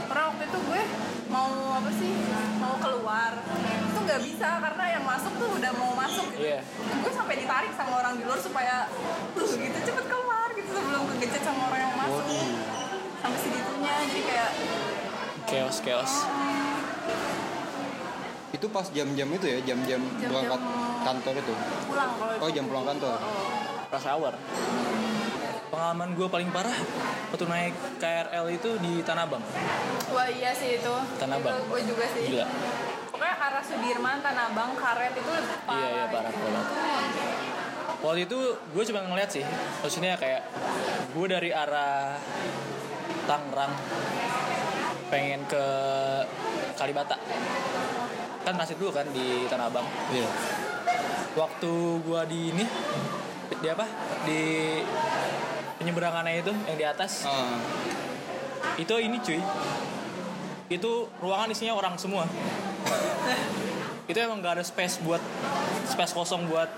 [0.02, 0.82] Karena waktu itu gue
[1.28, 2.12] mau apa sih
[2.58, 3.32] mau keluar
[4.06, 6.60] nggak bisa karena yang masuk tuh udah mau masuk gitu Iya.
[6.96, 8.86] gue sampai ditarik sama orang di luar supaya
[9.34, 12.24] "Uh, gitu cepet keluar gitu sebelum kegencet sama orang yang masuk
[13.16, 14.50] sampai segitunya jadi kayak
[15.46, 16.12] Chaos chaos.
[18.48, 20.60] itu pas jam-jam itu ya jam-jam berangkat
[21.02, 22.56] kantor itu pulang kalau oh itu.
[22.56, 23.18] jam pulang kantor
[23.86, 24.34] Rush hour.
[25.66, 26.74] Pengalaman gue paling parah
[27.28, 29.42] waktu naik KRL itu di Tanah Abang.
[30.10, 30.94] Wah iya sih itu.
[31.16, 31.54] Tanah Abang.
[31.66, 32.26] Gue juga sih.
[32.28, 32.46] Gila.
[33.46, 35.78] Arah Sudirman, Tanah Abang, Karet itu lebih parah.
[35.78, 36.64] Iya, iya, parah, parah.
[38.02, 39.44] Waktu itu gue cuma ngeliat sih,
[39.86, 40.42] maksudnya kayak
[41.14, 42.18] gue dari arah
[43.30, 43.70] Tangerang
[45.06, 45.64] pengen ke
[46.74, 47.14] Kalibata.
[48.42, 49.86] Kan transit dulu kan di Tanah Abang.
[50.10, 50.26] iya
[51.38, 52.64] Waktu gue di ini,
[53.62, 53.86] di apa?
[54.26, 54.42] Di
[55.78, 57.62] penyeberangannya itu yang di atas, Ah,
[58.74, 59.38] itu ini cuy.
[60.66, 62.26] Itu ruangan isinya orang semua.
[64.06, 65.18] Itu emang gak ada space buat
[65.84, 66.70] space kosong buat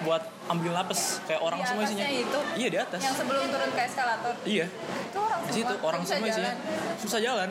[0.00, 2.08] buat ambil napas kayak orang Di semua isinya.
[2.08, 2.38] itu?
[2.56, 3.00] Iya di atas.
[3.00, 4.34] Yang sebelum turun ke eskalator.
[4.42, 4.66] Iya.
[5.04, 5.86] Itu orang Di situ semua.
[5.86, 6.96] orang Bisa semua isinya jalan.
[6.96, 7.50] susah jalan.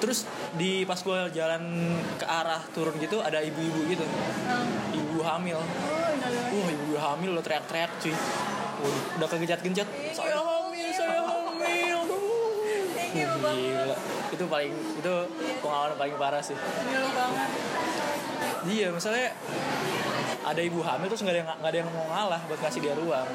[0.00, 0.18] Terus
[0.54, 1.62] di pas gue jalan
[2.16, 4.68] ke arah turun gitu ada ibu-ibu gitu, Hmm.
[4.92, 5.56] ibu hamil.
[5.56, 5.64] Oh,
[6.10, 6.56] innalillahi.
[6.56, 8.12] Wah ibu hamil lo teriak-teriak cuy.
[9.16, 9.28] Udah
[10.10, 10.49] saya hamil.
[13.10, 13.58] Banget.
[13.58, 13.96] Gila.
[14.30, 15.14] Itu paling itu
[15.58, 16.54] pengalaman paling parah sih.
[16.54, 17.50] Gila banget.
[18.60, 19.32] Iya, misalnya
[20.40, 22.94] ada ibu hamil terus nggak ada yang nggak ada yang mau ngalah buat ngasih dia
[22.96, 23.28] ruang.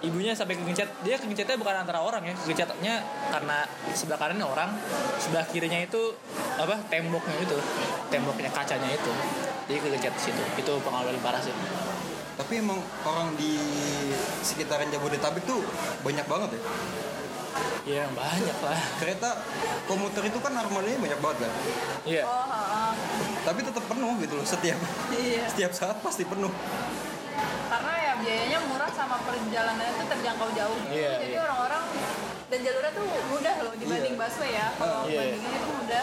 [0.00, 4.70] Ibunya sampai kegencet, dia kegencetnya bukan antara orang ya, kegencetnya karena sebelah kanannya orang,
[5.20, 6.16] sebelah kirinya itu
[6.56, 7.58] apa temboknya itu,
[8.08, 9.12] temboknya kacanya itu.
[9.68, 10.42] Jadi kegencet di situ.
[10.56, 11.52] Itu pengalaman parah sih.
[12.40, 13.60] tapi emang orang di
[14.40, 15.60] sekitaran Jabodetabek tuh
[16.00, 16.60] banyak banget ya
[17.82, 18.80] Iya banyak lah.
[18.96, 19.30] kereta
[19.84, 21.52] komuter itu kan armadanya banyak banget kan
[22.04, 22.22] Iya.
[22.24, 22.84] Oh, ha, ha.
[23.42, 24.78] tapi tetap penuh gitu loh setiap
[25.10, 25.44] Iya.
[25.46, 26.52] setiap saat pasti penuh
[27.70, 30.78] Karena ya biayanya murah sama perjalanannya itu terjangkau jauh.
[30.90, 31.40] Iya, Jadi iya.
[31.40, 31.82] orang-orang
[32.44, 34.20] dan jalurnya tuh mudah loh dibanding Iya.
[34.20, 34.66] busway ya.
[34.74, 35.16] Kalau Iya.
[35.16, 36.02] bandingin itu mudah.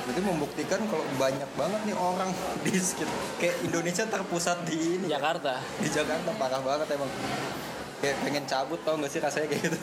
[0.00, 2.30] Berarti membuktikan kalau banyak banget nih orang
[2.64, 5.60] di sekitar kayak Indonesia terpusat di ini Jakarta.
[5.76, 7.10] di Jakarta parah banget emang.
[8.00, 9.76] Kayak pengen cabut tau gak sih rasanya kayak gitu.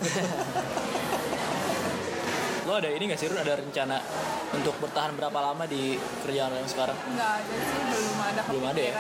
[2.68, 3.40] Lo ada ini gak sih Run?
[3.40, 4.02] Ada rencana
[4.58, 6.98] untuk bertahan berapa lama di kerjaan lo yang sekarang?
[7.14, 8.94] Enggak ada sih, belum ada Belum ada ya?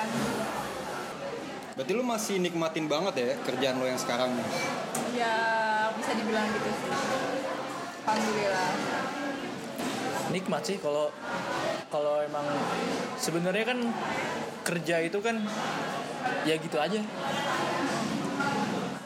[1.75, 4.45] Berarti lu masih nikmatin banget ya kerjaan lo yang sekarang nih.
[5.17, 5.35] Ya
[5.97, 6.89] bisa dibilang gitu sih.
[8.07, 8.71] Alhamdulillah.
[10.27, 11.07] nikmat sih kalau
[11.87, 12.43] kalau emang
[13.15, 13.79] sebenarnya kan
[14.67, 15.39] kerja itu kan
[16.43, 16.99] ya gitu aja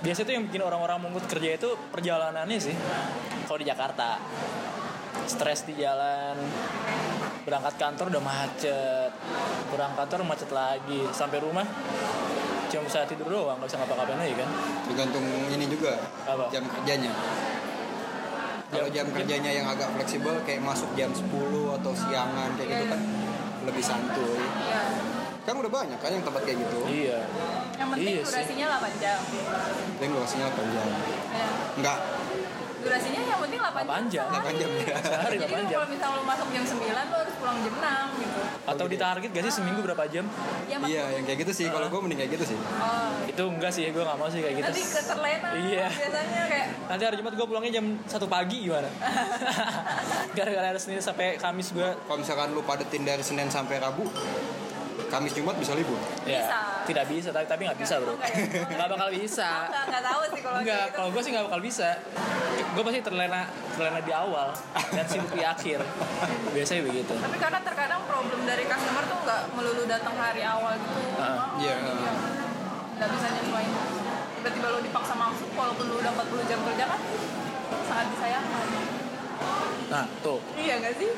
[0.02, 2.74] biasa tuh yang bikin orang-orang mungut kerja itu perjalanannya sih
[3.46, 4.18] kalau di Jakarta
[5.24, 6.34] stres di jalan
[7.42, 9.12] berangkat kantor udah macet
[9.70, 11.66] pulang kantor macet lagi sampai rumah
[12.66, 14.50] cuma bisa tidur doang nggak bisa ngapa-ngapain lagi kan
[14.88, 15.92] Tergantung ini juga
[16.24, 16.48] Apa?
[16.50, 17.12] jam kerjanya.
[18.72, 21.28] Kalau jam Jam- kerjanya yang agak fleksibel kayak masuk jam 10
[21.76, 23.02] atau siangan kayak gitu kan
[23.68, 24.40] lebih santuy.
[25.42, 26.78] Kan udah banyak kan yang tempat kayak gitu.
[26.86, 27.20] iya
[27.74, 28.26] Yang penting Iya sih.
[28.28, 29.20] durasinya 8 jam.
[29.98, 30.86] Yang durasinya 8 jam.
[31.32, 31.48] Ya.
[31.74, 32.00] Enggak,
[32.82, 34.26] Durasinya yang penting 8, 8 jam.
[34.28, 34.96] 8 jam ya.
[35.00, 37.74] sehari Jadi 8 lu jam kalau misalnya lu masuk jam 9 lu harus pulang jam
[37.76, 38.40] 6 gitu.
[38.64, 40.26] atau ditarget gak sih seminggu berapa jam
[40.66, 41.66] Ya, Iya, yang kayak gitu sih.
[41.68, 42.58] Kalau gue mending kayak gitu sih.
[42.58, 43.14] Oh.
[43.24, 45.88] itu enggak sih gue gak mau sih kayak gitu Nanti keterlena Iya.
[45.92, 48.90] biasanya kayak nanti hari Jumat gue pulangnya jam 1 pagi gimana
[50.38, 54.10] gara-gara ada Senin sampai Kamis gue Kalau misalkan lu padetin dari Senin sampai Rabu,
[55.12, 56.00] Kamis Jumat bisa libur.
[56.24, 56.60] Ya, Bisa.
[56.88, 58.16] tidak bisa, tapi tapi nggak bisa bro.
[58.16, 58.32] Enggak?
[58.72, 59.50] Nggak bakal bisa.
[59.68, 60.96] Nggak, nggak tahu sih kalau Enggak, kayak gitu.
[60.96, 61.88] kalau gue sih nggak bakal bisa.
[62.72, 63.42] Gue pasti terlena
[63.76, 64.48] terlena di awal
[64.96, 65.80] dan sibuk di akhir.
[66.56, 67.14] Biasanya begitu.
[67.14, 71.00] Tapi karena terkadang problem dari customer tuh nggak melulu datang hari awal gitu.
[71.20, 71.40] Heeh.
[71.60, 71.76] Iya.
[72.96, 73.74] Nggak bisa nyesuaiin.
[74.40, 77.00] Tiba-tiba lo dipaksa masuk walaupun lo udah 40 jam kerja kan
[77.86, 78.66] sangat disayangkan.
[79.92, 80.40] Nah, tuh.
[80.56, 81.12] Iya nggak sih?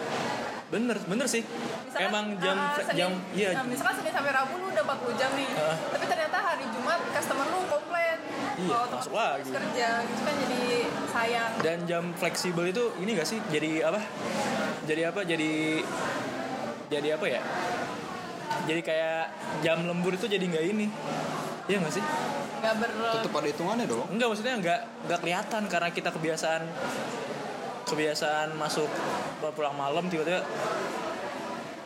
[0.74, 1.46] Bener, bener sih.
[1.46, 3.50] Misalkan, Emang jam ah, Senin- jam iya.
[3.54, 5.46] Nah, misalkan Senin sampai Rabu lu udah 40 jam nih.
[5.46, 5.78] Heeh.
[5.94, 8.18] Tapi ternyata hari Jumat customer lu komplain.
[8.54, 9.50] Iya, Kalau masuk lagi.
[9.54, 10.62] kerja gitu kan jadi
[11.08, 11.52] sayang.
[11.62, 13.38] Dan jam fleksibel itu ini gak sih?
[13.48, 14.02] Jadi apa?
[14.84, 15.22] Jadi apa?
[15.22, 15.52] Jadi
[16.90, 17.42] jadi apa ya?
[18.64, 19.22] Jadi kayak
[19.62, 20.88] jam lembur itu jadi nggak ini.
[21.66, 22.04] Iya gak sih?
[22.60, 24.06] Nggak ber Tetap ada hitungannya dong.
[24.10, 26.62] Enggak maksudnya nggak nggak kelihatan karena kita kebiasaan
[27.94, 28.90] kebiasaan masuk
[29.54, 30.42] pulang malam tiba-tiba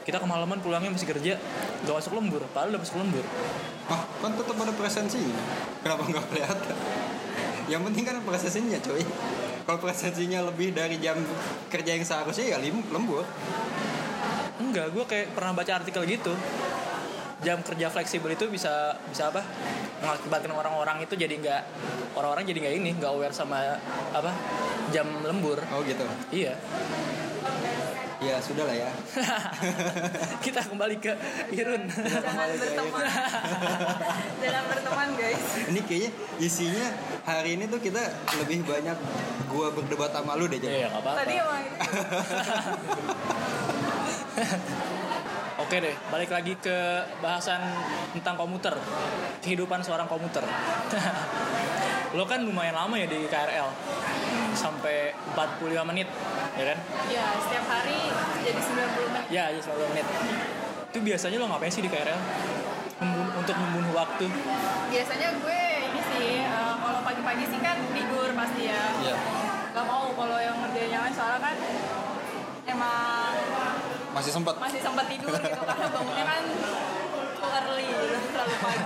[0.02, 1.36] kita kemalaman pulangnya masih kerja
[1.84, 3.26] nggak masuk lembur padahal udah masuk lembur
[3.88, 5.39] Ah, kan tetap ada presensinya.
[5.80, 6.76] Kenapa nggak kelihatan?
[7.72, 9.00] Yang penting kan presensinya, coy.
[9.63, 11.15] Kalau presensinya lebih dari jam
[11.72, 13.24] kerja yang seharusnya ya lim- lembur.
[14.58, 16.34] enggak gue kayak pernah baca artikel gitu
[17.46, 19.46] jam kerja fleksibel itu bisa bisa apa
[20.02, 21.62] mengakibatkan orang-orang itu jadi nggak
[22.17, 23.78] orang-orang jadi nggak ini nggak aware sama
[24.10, 24.34] apa
[24.89, 26.06] jam lembur Oh gitu.
[26.30, 26.54] iya
[28.17, 28.89] Ya sudah lah ya.
[30.45, 31.13] kita kembali ke
[31.54, 33.06] Irun jangan berteman.
[34.41, 35.41] jangan berteman guys.
[35.69, 36.10] Ini kayaknya
[36.41, 36.88] isinya
[37.23, 38.02] hari ini tuh kita
[38.36, 38.97] lebih banyak
[39.47, 40.82] gua berdebat sama lu deh jadi.
[40.82, 41.62] iya apa-apa Tadi emang
[45.67, 47.60] Oke deh, balik lagi ke bahasan
[48.15, 48.71] tentang komuter.
[49.43, 50.39] Kehidupan seorang komuter.
[52.15, 53.67] Lo kan lumayan lama ya di KRL.
[54.56, 56.08] Sampai 45 menit,
[56.56, 56.77] ya kan?
[57.12, 57.99] ya setiap hari
[58.47, 59.23] jadi 90 menit.
[59.27, 60.08] Ya, aja 90 menit.
[60.88, 62.15] Itu biasanya lo ngapain sih di KRL?
[63.03, 64.23] Membunuh- untuk membunuh waktu.
[64.88, 68.84] Biasanya gue ini sih eh, kalau pagi-pagi sih kan tidur pasti ya.
[69.03, 69.15] Iya.
[69.75, 71.56] Gak mau kalau yang ngerjain yang lain soalnya kan
[72.71, 73.36] emang
[74.15, 74.56] Masih sempat.
[74.58, 76.43] masih sempat tidur gitu karena bangunnya kan
[77.58, 78.86] early gitu, terlalu pagi.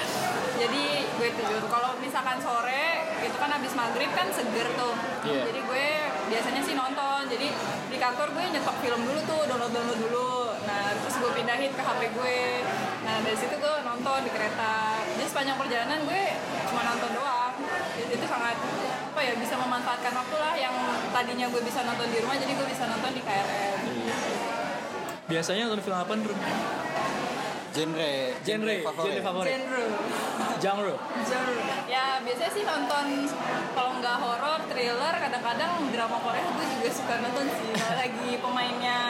[0.62, 0.84] Jadi
[1.18, 1.62] gue tidur.
[1.66, 2.84] Kalau misalkan sore
[3.22, 4.94] itu kan habis maghrib kan seger tuh.
[5.22, 5.42] Iya.
[5.50, 5.86] jadi gue
[6.30, 7.22] biasanya sih nonton.
[7.30, 7.48] Jadi
[7.90, 10.54] di kantor gue nyetok film dulu tuh download download dulu.
[10.66, 12.40] Nah terus gue pindahin ke hp gue.
[13.02, 15.02] Nah dari situ gue nonton di kereta.
[15.18, 16.24] Jadi sepanjang perjalanan gue
[16.72, 17.52] cuma nonton doang
[17.92, 18.56] jadi itu sangat
[19.12, 20.72] apa ya bisa memanfaatkan waktu lah yang
[21.12, 23.76] tadinya gue bisa nonton di rumah jadi gue bisa nonton di KRL
[25.22, 26.34] Biasanya nonton film apa, Bro?
[27.72, 28.36] Genre.
[28.44, 29.48] Genre, genre favorit.
[29.48, 29.84] genre
[30.60, 30.92] Genre.
[31.24, 33.24] genre ya biasanya sih nonton
[33.72, 39.00] kalau nggak horor thriller kadang-kadang drama Korea gue juga suka nonton sih kalau lagi pemainnya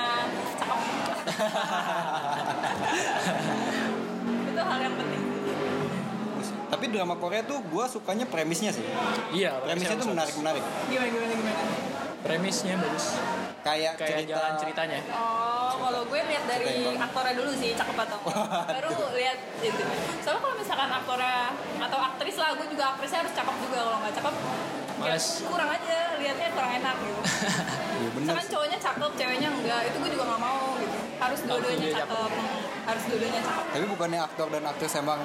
[0.62, 0.78] cakep
[4.54, 5.22] itu hal yang penting
[6.72, 8.80] Tapi drama Korea tuh gua sukanya premisnya sih.
[9.30, 10.64] Iya, Premisnya tuh menarik-menarik.
[10.88, 11.62] gimana gimana gimana
[12.22, 13.20] Premisnya bagus.
[13.60, 14.98] Kayak, Kayak cerita jalan ceritanya.
[15.12, 18.18] oh kalau gue lihat dari aktornya dulu sih cakep atau
[18.66, 19.82] baru lihat itu
[20.18, 21.38] soalnya kalau misalkan aktornya
[21.78, 24.34] atau aktris lah gue juga aktrisnya harus cakep juga kalau nggak cakep
[24.98, 25.26] kayak Males.
[25.46, 27.22] kurang aja lihatnya kurang enak gitu
[28.02, 28.50] Iya misalkan sih.
[28.50, 32.30] cowoknya cakep ceweknya enggak itu gue juga nggak mau gitu harus dua-duanya cakep
[32.82, 35.20] harus dua-duanya cakep Tapi bukannya aktor dan aktris emang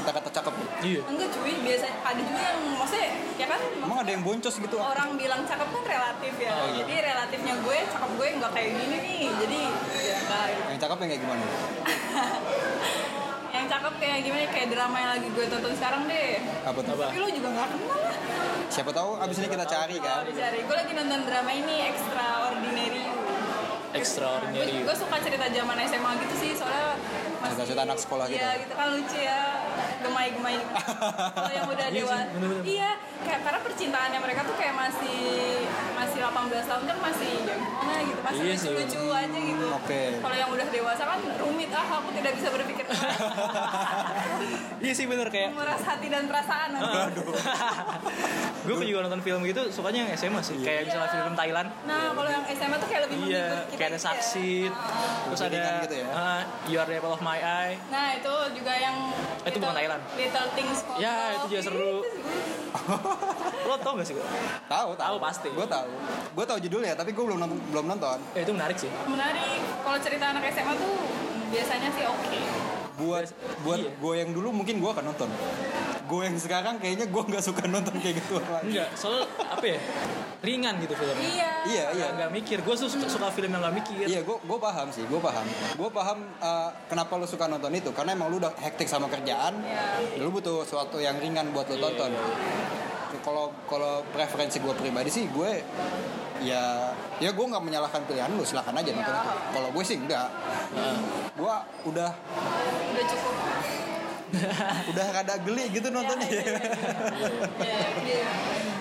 [0.00, 0.54] kata-kata cakep.
[0.54, 0.66] ya?
[0.80, 1.00] Iya.
[1.04, 4.76] enggak cuy biasa ada juga yang maksudnya ya kan Emang ada yang boncos gitu?
[4.76, 6.76] orang bilang cakep kan relatif ya Oh, iya.
[6.80, 9.60] jadi relatifnya gue cakep gue nggak kayak gini nih jadi
[10.00, 10.44] ya enggak.
[10.66, 11.44] Yang cakep yang kayak gimana?
[13.50, 16.30] yang cakep kayak gimana kayak drama yang lagi gue tonton sekarang deh
[16.62, 16.92] Apa tuh?
[16.94, 17.04] Apa?
[17.06, 18.16] tapi lu juga nggak kenal lah
[18.68, 20.20] Siapa tahu abis ini kita cari kan.
[20.20, 23.00] Kalau dicari gue lagi nonton drama ini Extraordinary
[23.90, 24.84] Extraordinary.
[24.84, 26.92] gue suka cerita zaman SMA gitu sih soalnya
[27.38, 28.36] masih Cerita-cerita anak sekolah gitu.
[28.36, 29.40] iya gitu kan lucu ya.
[29.98, 30.56] Gemai-gemai.
[31.38, 32.24] Kalau yang udah Iya dewasa.
[32.62, 35.20] iya kayak karena percintaannya mereka tuh kayak masih
[35.92, 36.30] masih 18
[36.64, 38.20] tahun kan masih ya gimana gitu.
[38.22, 38.70] Masih Iya sih.
[38.74, 39.66] lucu aja gitu.
[39.74, 40.02] Oke.
[40.18, 41.70] kalau yang udah dewasa kan rumit.
[41.70, 42.84] Ah aku tidak bisa berpikir
[44.84, 46.98] Iya sih bener kayak meras hati dan perasaan nanti.
[48.68, 50.56] gue juga nonton film gitu sukanya yang SMA sih.
[50.60, 51.68] Kayak misalnya film Thailand.
[51.84, 53.46] Nah kalau yang SMA tuh kayak lebih iya.
[53.66, 54.08] kita kayak ada gitu ya.
[54.10, 54.50] saksi
[55.24, 56.08] terus ada gitu ya?
[56.10, 58.96] ah, You Are the Apple of My Eye Nah itu juga yang
[59.40, 60.02] Itu bukan Thailand.
[60.12, 61.94] Little Things Called Ya, itu juga seru.
[63.64, 64.26] Lo tau gak sih gue
[64.66, 65.48] Tahu, Tahu pasti.
[65.50, 65.88] Gue tahu.
[66.34, 68.18] Gue tahu judulnya, tapi gue belum nonton- belum nonton.
[68.32, 69.40] ya, itu menarik sih Menarik.
[69.78, 70.92] Kalau cerita anak SMA tuh
[71.48, 72.38] biasanya sih oke.
[72.98, 73.30] Buat
[73.62, 73.90] buat Iya.
[73.94, 75.30] gue yang dulu mungkin gue akan nonton.
[76.08, 79.78] Gue yang sekarang kayaknya gue nggak suka nonton kayak gitu lagi Enggak, soal apa ya?
[80.38, 81.20] Ringan gitu filmnya.
[81.20, 81.50] Iya.
[81.68, 82.58] iya iya Nggak, nggak mikir.
[82.64, 83.94] Gue suka, suka film yang nggak mikir.
[84.08, 85.44] Iya, gue gue paham sih, gue paham.
[85.76, 89.60] Gue paham uh, kenapa lu suka nonton itu karena emang lu udah hektik sama kerjaan,
[89.60, 90.22] Iya.
[90.24, 92.14] lu butuh sesuatu yang ringan buat lu tonton.
[93.20, 95.60] Kalau kalau preferensi gue pribadi sih gue
[96.38, 99.22] ya ya gue nggak menyalahkan pilihan lu, silakan aja nonton Iya.
[99.26, 99.34] itu.
[99.52, 100.28] Kalau gue sih enggak,
[100.72, 100.96] Nah,
[101.34, 101.54] gue
[101.90, 102.10] udah
[102.94, 103.34] Udah cukup.
[104.92, 106.28] udah rada geli gitu nontonnya.
[106.28, 106.42] Iya,
[107.64, 108.28] iya, iya.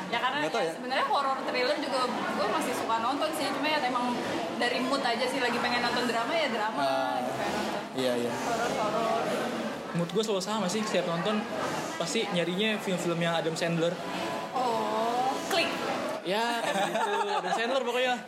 [0.07, 0.71] Ya karena ya, ya.
[0.79, 4.15] sebenarnya horror thriller juga gue masih suka nonton sih, cuma ya emang
[4.55, 6.87] dari mood aja sih lagi pengen nonton drama ya drama,
[7.19, 8.31] pengen nonton Iya iya.
[8.31, 9.23] horror horror.
[9.97, 11.41] mood gue selalu sama sih setiap nonton
[11.97, 13.91] pasti nyarinya film-film yang Adam Sandler.
[14.53, 15.67] Oh, klik.
[16.27, 17.11] Ya, kayak gitu.
[17.39, 18.15] Adam Sandler pokoknya.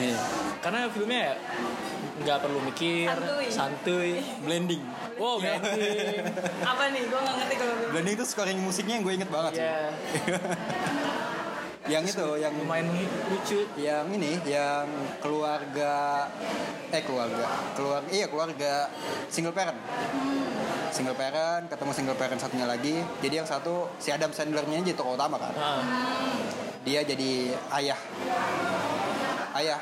[0.00, 0.16] Iya.
[0.64, 1.34] Karena filmnya ya
[2.20, 3.46] nggak perlu mikir, Santuy.
[3.48, 4.10] santuy.
[4.44, 4.82] Blending.
[5.16, 6.20] Wow, blending.
[6.60, 7.02] Apa nih?
[7.04, 7.74] Gue nggak ngerti kalau.
[7.90, 9.64] Blending itu scoring musiknya yang gue inget banget sih.
[9.64, 9.76] Ya,
[11.90, 12.86] Yang itu, yang lumayan
[13.26, 13.66] lucu.
[13.74, 14.86] yang ini yang
[15.18, 16.28] keluarga
[16.86, 18.86] eh keluarga keluarga iya keluarga
[19.26, 19.74] single parent
[20.90, 25.18] single parent ketemu single parent satunya lagi jadi yang satu si Adam Sandlernya jadi tokoh
[25.18, 25.82] utama kan Nah,
[26.82, 27.98] dia jadi ayah
[29.56, 29.80] ayah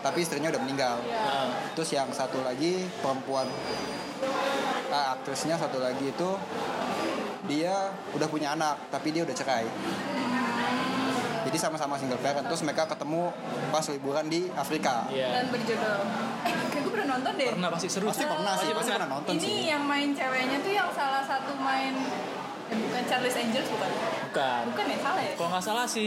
[0.00, 3.48] tapi istrinya udah meninggal nah, terus yang satu lagi perempuan
[4.92, 6.30] ah, aktrisnya satu lagi itu
[7.48, 9.66] dia udah punya anak tapi dia udah cerai
[11.40, 13.32] jadi sama-sama single parent terus mereka ketemu
[13.72, 15.40] pas liburan di Afrika iya.
[15.40, 16.04] Dan berjodoh.
[16.44, 17.48] Eh, kayak gue pernah nonton deh.
[17.50, 18.06] Pernah pasti seru.
[18.12, 21.52] pasti pernah sih pasti pernah nonton Ini sih yang main ceweknya tuh yang salah satu
[21.58, 21.96] main
[22.70, 23.90] eh, bukan Charles Angels bukan?
[24.30, 24.62] Bukan.
[24.74, 25.32] Bukan ya salah ya?
[25.34, 26.06] Kalau nggak salah si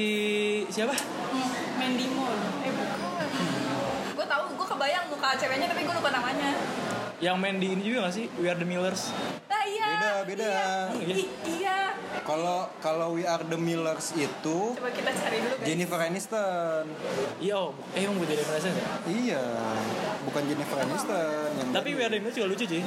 [0.70, 0.94] siapa?
[0.96, 1.50] Hmm,
[1.82, 2.40] Mandy Moore.
[2.64, 3.03] Eh bukan.
[4.84, 6.60] Kebayang muka ceweknya tapi gue lupa namanya.
[7.24, 8.28] Yang main di ini juga nggak sih?
[8.36, 9.16] We Are the Millers.
[9.48, 9.88] Nah iya.
[9.96, 10.52] Beda, beda.
[11.00, 11.16] Iya.
[11.24, 11.78] Ih, iya.
[12.28, 15.68] kalau kalau We Are the Millers itu Coba kita cari dulu guys.
[15.72, 16.84] Jennifer Aniston
[17.40, 17.72] Iya, oh.
[17.96, 18.84] eh emang beda dari ya?
[19.08, 19.44] iya
[20.28, 22.84] bukan Jennifer Aniston yang Tapi We Are the Millers juga lucu cuy.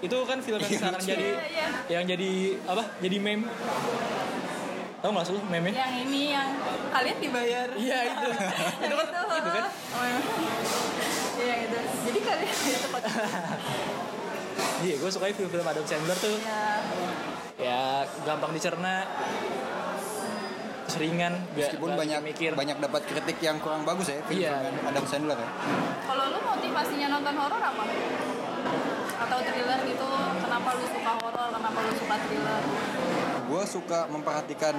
[0.00, 1.68] Itu kan film yang Iya, sekarang jadi Iya, iya.
[1.92, 2.32] yang jadi
[2.64, 2.82] apa?
[3.04, 3.44] Jadi meme.
[5.04, 5.68] Tahu nggak sih lu meme?
[5.68, 6.48] Yang ini yang
[6.88, 7.68] kalian dibayar.
[7.76, 8.28] Iya itu.
[8.88, 9.68] Itu kan itu kan.
[9.68, 10.18] Oh, iya.
[11.36, 11.78] Iya itu.
[12.08, 12.88] Jadi kalian itu
[14.84, 16.40] Iya, gue suka film-film Adam Sandler tuh.
[16.40, 16.64] Ya.
[17.60, 17.80] Ya
[18.24, 19.04] gampang dicerna.
[20.84, 22.50] Terus ringan, gak, meskipun gak banyak mikir.
[22.56, 24.56] banyak dapat kritik yang kurang bagus ya film Iya.
[24.84, 25.48] Adam Sandler ya
[26.04, 27.84] Kalau lu motivasinya nonton horor apa?
[29.20, 30.08] Atau thriller gitu?
[30.40, 31.48] Kenapa lu suka horor?
[31.52, 32.62] Kenapa lu suka thriller?
[33.54, 34.74] Gue suka memperhatikan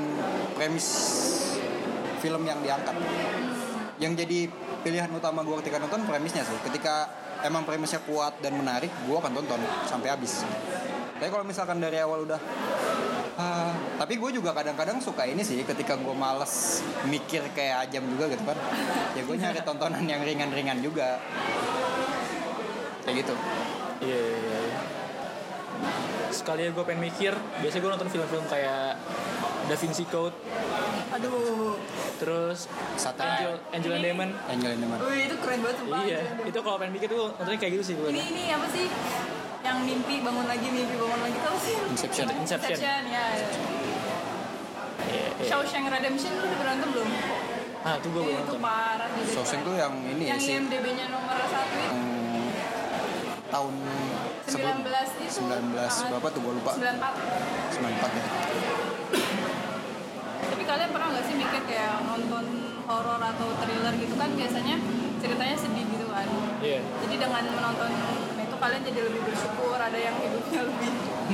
[0.51, 0.87] premis
[2.19, 2.91] film yang diangkat.
[4.03, 4.39] Yang jadi
[4.83, 6.59] pilihan utama gue ketika nonton premisnya sih.
[6.59, 7.07] Ketika
[7.47, 10.43] emang premisnya kuat dan menarik gue akan tonton sampai habis.
[11.15, 12.39] Tapi kalau misalkan dari awal udah
[13.39, 18.27] ah, tapi gue juga kadang-kadang suka ini sih ketika gue males mikir kayak ajam juga
[18.35, 18.59] gitu kan.
[19.15, 21.23] Ya gue nyari tontonan yang ringan-ringan juga.
[23.07, 23.35] Kayak gitu.
[24.03, 24.74] Iya, iya, iya.
[26.27, 28.99] Sekali gue pengen mikir, biasanya gue nonton film-film kayak
[29.65, 30.35] Da Vinci Code,
[31.11, 31.73] Aduh.
[32.15, 34.29] terus Satan Angel, Angel and Demon.
[34.45, 36.01] Angel and Demon Wih, itu keren banget sumpah.
[36.01, 38.07] Iya, itu kalau pengen mikir tuh nontonnya kayak gitu sih gue.
[38.09, 38.85] Ini ini apa sih?
[39.61, 41.75] Yang mimpi bangun lagi, mimpi bangun lagi tau sih?
[41.87, 42.77] Inception Inception.
[42.77, 42.95] ya.
[43.01, 43.01] ya.
[43.01, 43.23] Iya,
[45.35, 45.45] iya.
[45.45, 47.09] Shawshank Redemption lu udah berantem belum?
[47.81, 48.61] Ah, itu gue belum itu nonton.
[48.61, 49.29] parah gitu.
[49.33, 52.24] Shawshank tuh yang ini ya yang sih IMDb-nya nomor satu itu Hmm,
[53.55, 53.73] tahun
[54.51, 54.83] 19
[55.23, 55.39] itu.
[55.47, 56.39] 19 ah, berapa tuh?
[56.43, 56.71] Gue lupa.
[56.75, 58.23] 94 94 ya.
[60.45, 62.45] Tapi kalian pernah nggak sih mikir kayak nonton
[62.83, 64.13] horor atau thriller gitu?
[64.19, 64.75] Kan biasanya
[65.23, 66.27] ceritanya sedih gitu kan.
[66.65, 66.81] Iya.
[66.81, 67.91] jadi dengan menonton
[68.41, 70.89] itu kalian jadi lebih bersyukur ada yang hidupnya lebih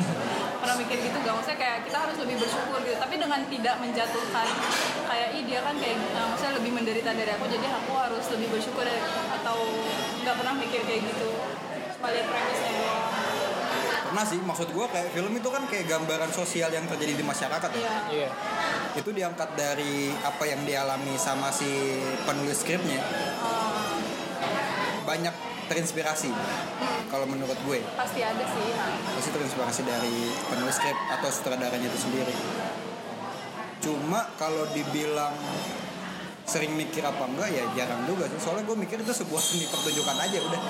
[0.59, 2.97] pernah mikir gitu gak maksudnya kayak kita harus lebih bersyukur gitu.
[3.01, 4.47] Tapi dengan tidak menjatuhkan
[5.09, 8.47] kayak ih dia kan kayak eh, maksudnya lebih menderita dari aku jadi aku harus lebih
[8.53, 8.85] bersyukur
[9.41, 9.57] atau
[10.21, 11.50] nggak pernah mikir kayak gitu
[12.09, 13.01] lihat premisnya doang
[14.11, 17.69] pernah sih maksud gue kayak film itu kan kayak gambaran sosial yang terjadi di masyarakat
[17.73, 17.79] ya.
[17.79, 17.95] Iya.
[18.11, 18.29] Iya.
[18.99, 21.95] itu diangkat dari apa yang dialami sama si
[22.27, 22.99] penulis skripnya.
[23.39, 23.95] Ah,
[25.07, 25.31] banyak
[25.71, 26.27] terinspirasi
[27.07, 27.79] kalau menurut gue.
[27.95, 29.15] Pasti ada sih nah.
[29.15, 30.15] pasti terinspirasi dari
[30.51, 32.35] penulis skrip atau sutradaranya itu sendiri.
[33.79, 35.33] Cuma kalau dibilang
[36.43, 38.43] sering mikir apa enggak ya jarang juga sih.
[38.43, 40.61] Soalnya gue mikir itu sebuah seni pertunjukan aja udah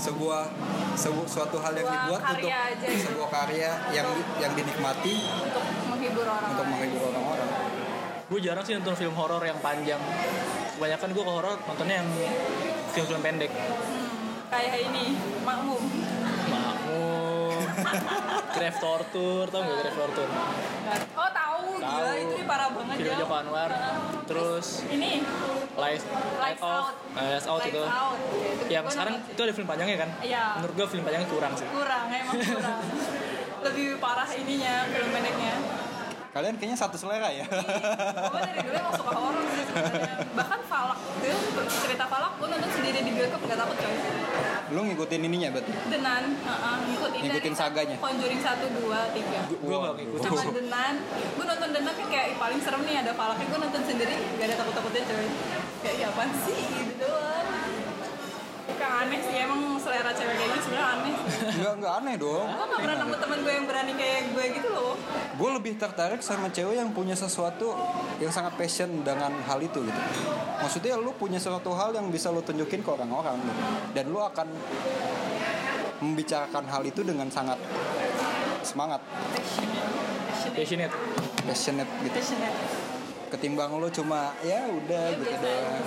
[0.00, 0.42] sebuah
[0.96, 3.04] sebu- suatu hal yang Sebuah dibuat karya untuk aja gitu.
[3.04, 4.08] sebuah karya yang
[4.40, 7.48] yang dinikmati untuk menghibur orang untuk menghibur orang-orang
[8.30, 9.98] Gue jarang sih nonton film horor yang panjang.
[10.78, 12.08] Kebanyakan gue ke horor nontonnya yang
[12.94, 13.50] film-film pendek.
[13.50, 15.82] Hmm, kayak ini makmum
[16.46, 17.58] Makmur.
[18.54, 20.30] Grave Torture tau gak Grave Torture
[21.10, 21.49] oh tahu
[21.90, 22.22] gila Tahu.
[22.22, 23.70] itu parah banget ya Joko Anwar.
[24.24, 25.12] Terus ini.
[25.72, 26.94] Light Light Lights Out.
[27.12, 27.82] eh, Lights Out Lights itu.
[27.82, 28.18] Out.
[28.60, 30.10] Itu yang sekarang itu ada film panjangnya kan?
[30.20, 30.44] Iya.
[30.56, 31.66] menurut gue film panjangnya kurang sih.
[31.66, 32.80] Kurang emang kurang.
[33.66, 35.54] Lebih parah ininya film pendeknya.
[36.30, 37.42] Kalian kayaknya satu selera ya.
[37.42, 40.14] gue dari dulu emang suka horor sih sebenarnya.
[40.30, 41.34] Bahkan Falak itu
[41.82, 43.94] cerita Falak gue nonton sendiri di bioskop gak takut coy
[44.70, 45.72] Lu ngikutin ininya berarti.
[45.90, 47.96] Denan uh, ngikutin, Ngikutin saganya?
[47.98, 50.22] Conjuring 1, 2, 3 gue gak ngikutin.
[50.22, 50.94] Sama Denan.
[51.34, 53.46] Gue nonton Denan kan kayak "Ih, paling serem nih ada Falaknya.
[53.50, 55.26] Gue nonton sendiri gak ada takut-takutnya coy.
[55.80, 56.58] Kayak ya apaan sih?
[56.60, 57.39] Gitu doang
[58.90, 62.46] Kayak aneh sih emang selera cewek kayak gitu sebenarnya aneh sih Enggak enggak aneh dong.
[62.50, 64.94] gue gak pernah nemu temen gue yang berani kayak gue gitu loh
[65.38, 67.78] Gue lebih tertarik sama cewek yang punya sesuatu
[68.18, 70.00] yang sangat passion dengan hal itu gitu.
[70.58, 73.62] Maksudnya lu punya suatu hal yang bisa lu tunjukin ke orang-orang gitu.
[73.94, 74.50] Dan lu akan
[76.02, 77.62] membicarakan hal itu dengan sangat
[78.66, 79.00] semangat,
[80.50, 80.92] passionate
[81.46, 82.16] passionate gitu.
[82.18, 82.56] passionate
[83.30, 85.84] Ketimbang lu cuma ya udah gitu biasa doang.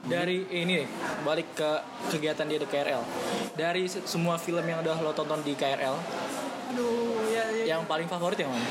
[0.00, 0.88] Dari ini nih
[1.20, 1.70] balik ke
[2.08, 3.02] kegiatan dia di KRL
[3.54, 5.96] dari se- semua film yang udah lo tonton di KRL
[6.68, 7.64] aduh ya, ya.
[7.68, 8.68] yang paling favorit yang mana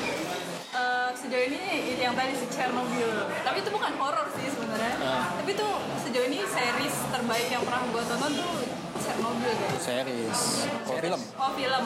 [0.69, 1.63] Eh, sejauh ini
[1.97, 3.09] yang tadi si Chernobyl
[3.41, 5.33] tapi itu bukan horor sih sebenarnya Ah.
[5.33, 8.53] tapi tuh sejauh ini series terbaik yang pernah gue tonton tuh
[8.95, 10.39] Chernobyl guys Series.
[10.85, 11.21] Oh, film.
[11.33, 11.83] oh film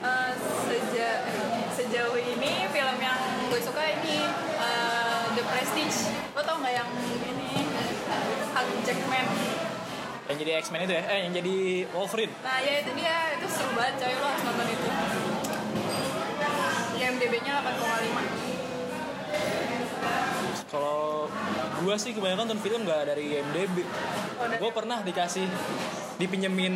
[0.00, 0.30] Eh,
[0.66, 1.22] seja-
[1.70, 4.16] sejauh ini film yang gue suka ini
[4.58, 5.98] eh, The Prestige
[6.30, 6.88] lo tau nggak yang
[8.90, 9.26] Jackman.
[10.26, 11.02] Yang jadi X-Men itu ya?
[11.06, 11.54] Eh yang jadi
[11.94, 12.34] Wolverine.
[12.42, 13.16] Nah ya itu dia.
[13.38, 14.14] Itu seru banget coy.
[14.18, 14.88] Lo harus nonton itu.
[17.00, 18.50] IMDb-nya 8,5
[20.70, 21.26] kalau
[21.82, 23.82] gua sih kebanyakan nonton film gak dari IMDb.
[24.38, 25.50] Oh, dari- gue pernah dikasih
[26.20, 26.74] dipinjemin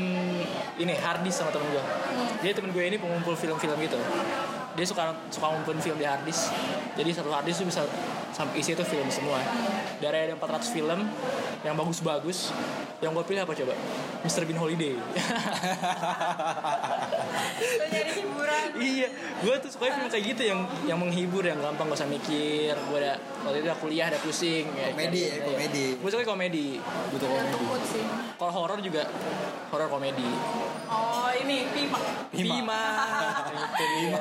[0.80, 1.84] ini harddisk sama temen gue
[2.40, 4.00] jadi temen gue ini pengumpul film-film gitu
[4.74, 6.50] dia suka suka ngumpulin film di harddisk
[6.98, 7.82] jadi satu harddisk tuh bisa
[8.34, 9.38] sampai isi itu film semua
[10.02, 11.06] dari ada 400 film
[11.62, 12.50] yang bagus-bagus
[12.98, 13.74] yang gue pilih apa coba
[14.26, 14.42] Mr.
[14.42, 14.98] Bean Holiday
[17.78, 19.08] lo nyari hiburan iya
[19.38, 22.98] gue tuh suka film kayak gitu yang yang menghibur yang gampang gak usah mikir gue
[22.98, 25.86] ada waktu itu udah kuliah ada pusing ya, Komedi ya, komedi.
[26.02, 26.66] gue suka komedi
[27.14, 28.02] Butuh komedi.
[28.34, 29.06] kalau horor juga
[29.70, 30.26] horor komedi
[30.90, 31.98] oh ini Pima
[32.34, 32.54] Pima.
[32.58, 32.82] Pima.
[33.46, 34.20] itu Pima.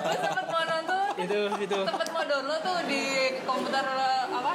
[0.49, 1.77] Mau nonton itu itu.
[1.85, 3.03] Sempet mau download tuh di
[3.45, 3.85] komputer
[4.33, 4.53] apa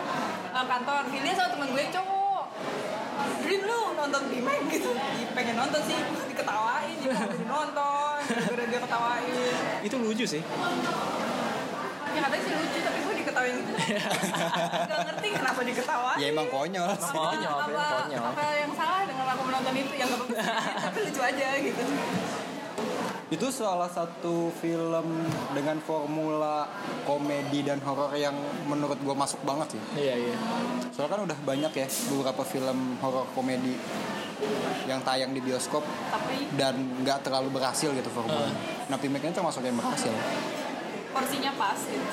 [0.53, 1.03] eh, kantor.
[1.09, 2.45] Pilih sama temen gue yang cowok
[3.43, 4.91] Dream lu nonton Bima gitu.
[4.95, 5.99] Ih, pengen nonton sih.
[6.31, 9.55] Diketawain jadi nggak jadi nonton gara-gara dia ketawain.
[9.83, 10.43] Itu lucu sih.
[12.09, 13.73] Ya katanya sih lucu tapi gue diketawain gitu.
[14.91, 16.19] Gak ngerti kenapa diketawain.
[16.19, 17.15] Ya emang konyol sih.
[17.15, 18.25] Konyol, apa, konyol.
[18.27, 19.93] apa yang salah dengan aku menonton itu?
[19.95, 20.39] Yang gak bagus
[20.83, 21.85] tapi lucu aja gitu
[23.29, 25.07] Itu salah satu film
[25.53, 26.65] dengan formula
[27.05, 28.33] komedi dan horor yang
[28.65, 29.83] menurut gue masuk banget sih.
[30.01, 30.37] iya iya
[30.97, 33.77] Soalnya kan udah banyak ya beberapa film horor komedi
[34.89, 38.49] yang tayang di bioskop tapi dan nggak terlalu berhasil gitu formula.
[38.89, 40.15] Nah, Pimek ini termasuk yang berhasil.
[41.13, 42.09] porsinya pas gitu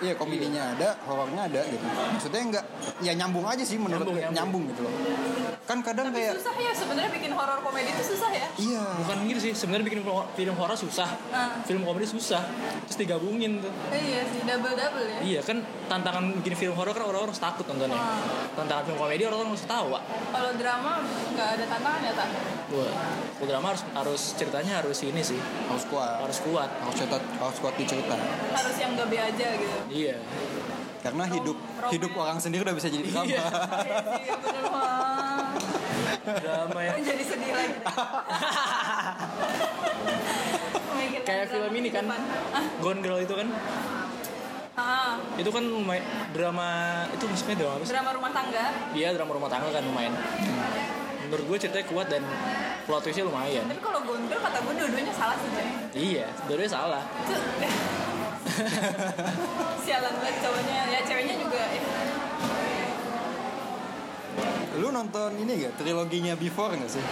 [0.00, 1.84] Iya, komedinya ada, horornya ada gitu.
[1.84, 2.64] Maksudnya nggak
[3.04, 4.36] ya nyambung aja sih menurut Nyambung, gue, nyambung.
[4.40, 4.94] nyambung gitu loh.
[5.70, 8.48] Kan kadang tapi kayak susah ya sebenarnya bikin horor komedi itu susah ya.
[8.58, 8.82] Iya.
[9.06, 10.02] bukan gitu sih sebenarnya bikin
[10.34, 11.06] film horor susah.
[11.30, 11.62] Nah.
[11.62, 12.42] film komedi susah.
[12.90, 13.70] Terus digabungin tuh.
[13.94, 15.18] Iya sih double double ya.
[15.22, 17.94] Iya kan tantangan bikin film horor kan orang-orang harus takut nontonnya.
[17.94, 18.18] Ah.
[18.58, 20.02] tantangan film komedi orang-orang harus tawa
[20.34, 21.06] kalau drama
[21.38, 22.28] nggak ada tantangan ya tak
[22.70, 22.90] Wah,
[23.38, 25.38] kalau drama harus harus ceritanya harus ini sih.
[25.70, 26.22] Harus kuat.
[26.22, 26.70] harus kuat.
[26.82, 28.14] Harus cerita, harus kuat di cerita.
[28.58, 29.78] harus yang gabe aja gitu.
[29.86, 30.18] Iya
[31.00, 31.92] Karena hidup romance.
[31.96, 33.24] hidup orang sendiri udah bisa jadi drama.
[33.24, 33.40] Iya.
[33.40, 35.48] iya ya bener wah
[36.20, 37.74] drama ya jadi sedih lagi
[41.24, 43.48] kayak drama film ini kan ah, Gone Girl itu kan
[44.76, 46.04] ah, itu kan lumayan
[46.36, 46.68] drama
[47.16, 47.92] itu maksudnya drama apa sih?
[47.96, 50.12] drama rumah tangga Dia drama rumah tangga kan lumayan.
[51.30, 52.26] Menurut gue ceritanya kuat dan
[52.90, 53.62] plot twistnya lumayan.
[53.70, 55.68] tapi kalau gondol kata gue dua-duanya salah sih Jay.
[55.94, 57.02] Iya, dua salah.
[57.22, 57.34] itu
[59.84, 61.82] sialan banget cowoknya ya ceweknya juga eh,
[64.80, 65.76] Lu nonton ini gak?
[65.76, 67.04] Triloginya Before gak sih?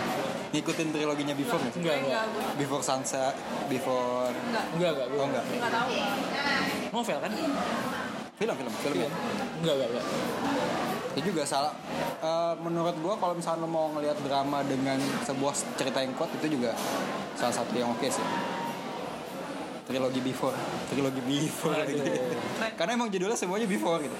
[0.57, 1.85] Ngikutin triloginya Before gak sih?
[1.85, 2.55] Enggak, enggak enggak.
[2.57, 3.37] Before Sunset,
[3.69, 4.33] Before...
[4.33, 5.07] enggak Enggak, enggak.
[5.13, 5.27] Oh Gue.
[5.29, 5.45] enggak?
[5.45, 5.89] nggak tahu
[6.89, 7.31] Novel kan?
[8.39, 9.11] Film, film, film ya?
[9.61, 10.07] Enggak, enggak, enggak.
[11.13, 11.75] Itu juga salah.
[12.19, 16.57] Eh, menurut gua kalau misalnya lo mau ngelihat drama dengan sebuah cerita yang kuat itu
[16.57, 16.73] juga
[17.35, 18.25] salah satu yang oke sih.
[19.89, 20.53] Trilogi Before,
[20.87, 21.89] trilogi Before Aduh.
[21.89, 22.03] gitu.
[22.79, 24.13] Karena emang judulnya semuanya Before gitu.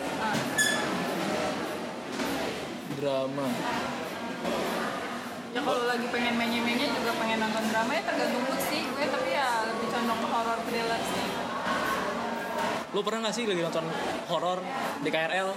[2.97, 3.47] Drama.
[5.49, 9.31] ya kalau lagi pengen menye-menye juga pengen nonton drama ya tergantung mood sih gue tapi
[9.31, 11.27] ya lebih condong ke horror thriller sih
[12.89, 13.85] Lu pernah gak sih lagi nonton
[14.27, 14.59] horor
[14.99, 15.49] di KRL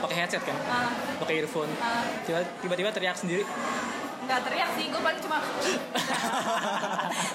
[0.00, 0.56] pakai headset kan?
[0.64, 1.70] ah Pakai earphone.
[1.76, 3.42] ah Tiba- Tiba-tiba teriak sendiri.
[4.26, 5.38] Nggak teriak sih gue paling cuma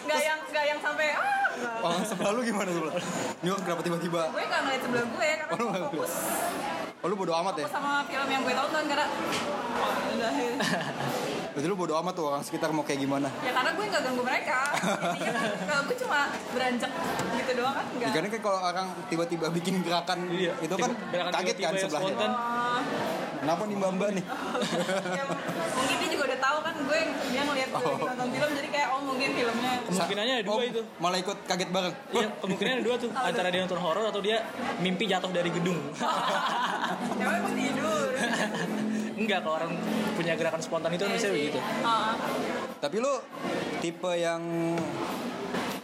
[0.04, 1.26] nggak yang nggak yang sampai ah.
[1.82, 2.94] Orang sebelah lu gimana sebelah?
[3.42, 4.22] Nyok kenapa tiba-tiba?
[4.30, 6.12] gue nggak ngeliat sebelah gue karena Oh, gue fokus
[6.98, 7.66] Oh lu bodo amat ya?
[7.68, 10.32] sama film yang gue tonton karena oh, udah
[11.52, 13.28] Berarti lu bodo amat tuh orang sekitar mau kayak gimana?
[13.40, 14.58] ya karena gue nggak ganggu mereka
[15.12, 16.20] intinya kan kalau gue cuma
[16.52, 16.92] beranjak
[17.36, 20.52] gitu doang kan nggak Karena kan kalau orang tiba-tiba bikin gerakan Iya.
[20.58, 22.12] itu kan Gerakan kaget kan sebelahnya.
[22.12, 22.32] spontan.
[23.42, 24.26] Oh, Kenapa nih mbak mbak nih?
[25.12, 25.24] ya,
[25.74, 28.88] mungkin dia juga udah tahu kan gue dia ngeliat gue lagi nonton film jadi kayak
[28.88, 30.82] oh mungkin filmnya Kemungkinannya ada dua Oh, itu.
[30.96, 31.96] Malah ikut kaget bareng.
[32.12, 33.10] Iya, kemungkinan ada dua tuh.
[33.12, 34.38] Antara dia nonton horor atau dia
[34.78, 35.80] mimpi jatuh dari gedung.
[37.18, 38.08] cewek mau tidur
[39.18, 39.72] Enggak, kalau orang
[40.14, 41.42] punya gerakan spontan itu kan Iya biasanya sih.
[41.42, 41.60] begitu.
[41.82, 42.14] Ah,
[42.78, 43.14] Tapi lu
[43.80, 44.42] tipe yang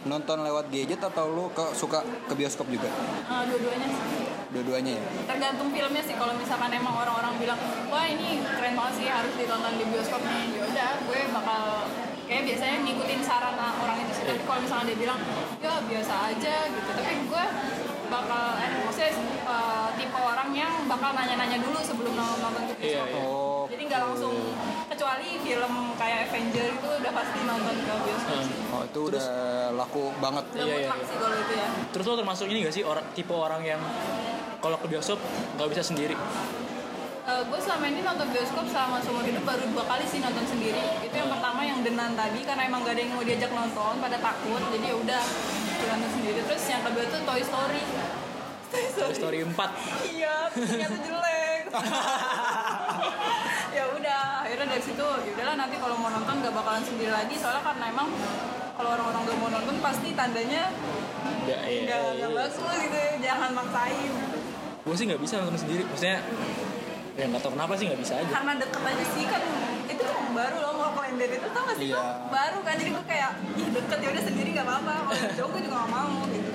[0.06, 2.86] nonton lewat gadget atau lu ke, suka ke bioskop juga?
[3.26, 4.26] ah, dua-duanya sih.
[4.48, 5.04] Dua-duanya ya?
[5.28, 7.58] tergantung filmnya sih kalau misalkan emang orang-orang bilang
[7.92, 11.62] wah ini keren banget sih harus ditonton di bioskop nih ya udah gue bakal
[12.24, 15.20] kayak biasanya ngikutin saran orang itu sih tapi kalau misalnya dia bilang
[15.60, 17.44] ya biasa aja gitu tapi gue
[18.08, 19.12] bakal eh maksudnya
[19.44, 23.20] eh, tipe orang yang bakal nanya-nanya dulu sebelum nonton ke Iya, bioskop iya.
[23.20, 23.47] Oh.
[23.88, 24.34] Nggak langsung.
[24.88, 28.44] Kecuali film kayak Avenger itu udah pasti nonton ke bioskop Hmm.
[28.44, 28.56] sih.
[28.68, 29.26] Oh itu udah
[29.72, 30.44] laku banget.
[30.50, 31.02] udah Iya, iya, iya.
[31.02, 31.68] sih kalau itu ya.
[31.88, 33.80] Terus lo termasuk ini gak sih orang tipe orang yang
[34.58, 35.18] kalau ke bioskop
[35.54, 36.16] nggak bisa sendiri?
[37.24, 40.80] Eh, gue selama ini nonton bioskop selama seumur hidup baru dua kali sih nonton sendiri.
[41.00, 44.16] Itu yang pertama yang denan tadi karena emang gak ada yang mau diajak nonton pada
[44.18, 45.22] takut jadi ya udah
[45.74, 46.40] gue nonton sendiri.
[46.42, 47.82] Terus yang kedua tuh Toy Story.
[48.68, 49.56] Toy Toy Story 4
[50.10, 51.62] iya ternyata jelek
[53.76, 57.34] ya udah akhirnya dari situ ya udahlah nanti kalau mau nonton gak bakalan sendiri lagi
[57.36, 58.08] soalnya karena emang
[58.74, 60.70] kalau orang-orang gak mau nonton pasti tandanya
[61.48, 62.38] Nggak, iya, nggak iya, nggak iya.
[62.44, 64.12] bagus gitu jangan maksain
[64.84, 65.82] Gue sih nggak bisa nonton sendiri.
[65.84, 66.18] Maksudnya
[67.12, 68.30] ya nggak tahu kenapa sih nggak bisa aja.
[68.30, 69.42] karena deket aja sih kan
[69.90, 72.02] itu cuma baru loh mau kalender itu tau gak sih Iya.
[72.30, 75.62] Baru kan jadi gue kayak ih deket ya udah sendiri gak apa-apa kalau jauh gue
[75.66, 76.50] juga gak mau gitu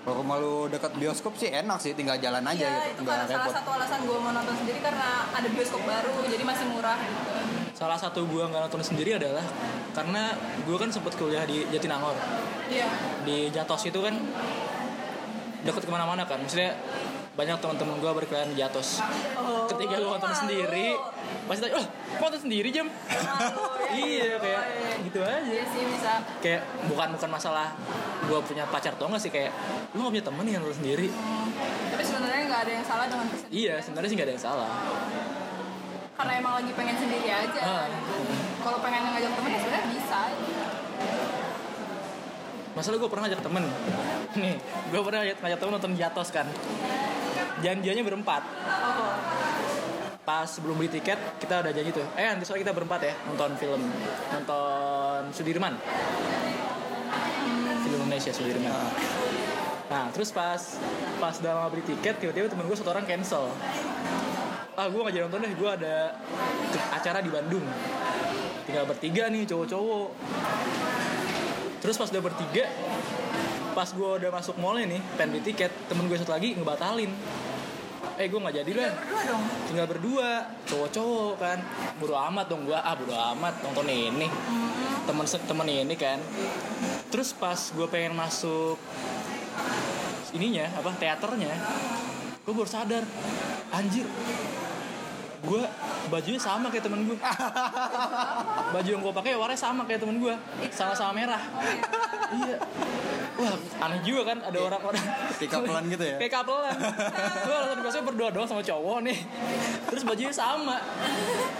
[0.00, 3.16] Kalau rumah lu dekat bioskop sih enak sih, tinggal jalan aja Iya gitu, itu nggak
[3.20, 3.52] karena salah repot.
[3.52, 7.30] satu alasan gue mau nonton sendiri karena ada bioskop baru jadi masih murah gitu
[7.76, 9.44] Salah satu gue nggak nonton sendiri adalah
[9.92, 10.22] karena
[10.64, 12.16] gue kan sempet kuliah di Jatinangor.
[12.68, 12.88] iya
[13.22, 14.16] Di Jatos itu kan
[15.60, 16.40] deket ke mana-mana kan.
[16.40, 16.76] Maksudnya
[17.30, 18.98] banyak teman-teman gue berkeliaran di Jatos.
[19.34, 20.98] oh, Ketika gue nonton sendiri,
[21.46, 22.86] pasti tanya, oh, kok nonton sendiri jam?
[23.06, 23.20] Ya.
[24.02, 24.62] iya, kayak
[25.02, 25.38] gitu aja.
[25.40, 27.70] iya sih bisa Kayak bukan bukan masalah
[28.20, 29.50] gue punya pacar atau enggak sih kayak
[29.92, 31.06] lu gak punya temen yang nonton sendiri.
[31.08, 31.48] Hmm.
[31.90, 34.70] tapi sebenarnya nggak ada yang salah dengan kesendirian Iya, sebenarnya sih nggak ada yang salah.
[36.12, 37.86] karena emang lagi pengen sendiri aja Ah.
[38.60, 40.20] kalau pengen ngajak temen ya sebenarnya bisa
[42.70, 43.64] Masalah gue pernah ngajak temen
[44.32, 46.46] Nih, gue pernah ngajak, ngajak temen nonton Jatos kan
[47.60, 48.42] Janjiannya berempat.
[50.24, 52.06] Pas sebelum beli tiket, kita udah janji tuh.
[52.16, 53.82] Eh nanti sore kita berempat ya, nonton film.
[54.32, 55.74] Nonton Sudirman.
[57.84, 58.72] Film Indonesia Sudirman.
[59.90, 60.78] Nah terus pas
[61.20, 63.52] Pas udah lama beli tiket, tiba-tiba temen gue satu orang cancel.
[64.72, 66.16] Ah gue gak jadi nonton deh, gue ada
[66.96, 67.60] acara di Bandung.
[68.64, 70.08] Tinggal bertiga nih, cowok-cowok.
[71.84, 72.64] Terus pas udah bertiga,
[73.76, 77.12] pas gue udah masuk mallnya nih, pengen beli tiket, temen gue satu lagi ngebatalin.
[78.20, 81.58] Eh gue nggak jadi lah, berdua dong tinggal berdua, cowok-cowok kan.
[81.96, 84.28] Bodo amat dong gue, ah bodo amat nonton ini.
[85.08, 86.20] Temen temen ini kan.
[87.08, 88.76] Terus pas gue pengen masuk
[90.36, 91.48] ininya apa teaternya,
[92.44, 93.08] gue baru sadar,
[93.72, 94.04] anjir,
[95.40, 95.62] gue
[96.12, 97.18] bajunya sama kayak temen gue
[98.76, 100.34] baju yang gue pakai warnanya sama kayak temen gue
[100.68, 101.42] sama-sama merah.
[102.30, 102.56] Iya.
[103.40, 103.56] Wah
[103.88, 105.00] aneh juga kan ada orang-orang
[105.40, 106.16] Kayak kapelan gitu ya?
[106.20, 106.76] kayak kapelan.
[107.46, 109.18] Gue alasan biasanya berdua doang sama cowok nih.
[109.88, 110.76] Terus bajunya sama.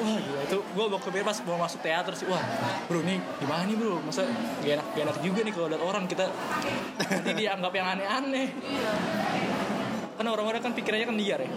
[0.04, 0.40] Wah gila.
[0.44, 2.42] Itu gue bawa ke pas mau masuk teater sih wah
[2.84, 3.96] bro nih gimana nih bro?
[4.04, 4.28] Masa
[4.60, 6.28] gak enak gak enak juga nih kalau lihat orang kita.
[7.00, 8.48] Nanti dianggap yang aneh-aneh.
[10.20, 11.50] Kan orang-orang kan pikirannya kan liar ya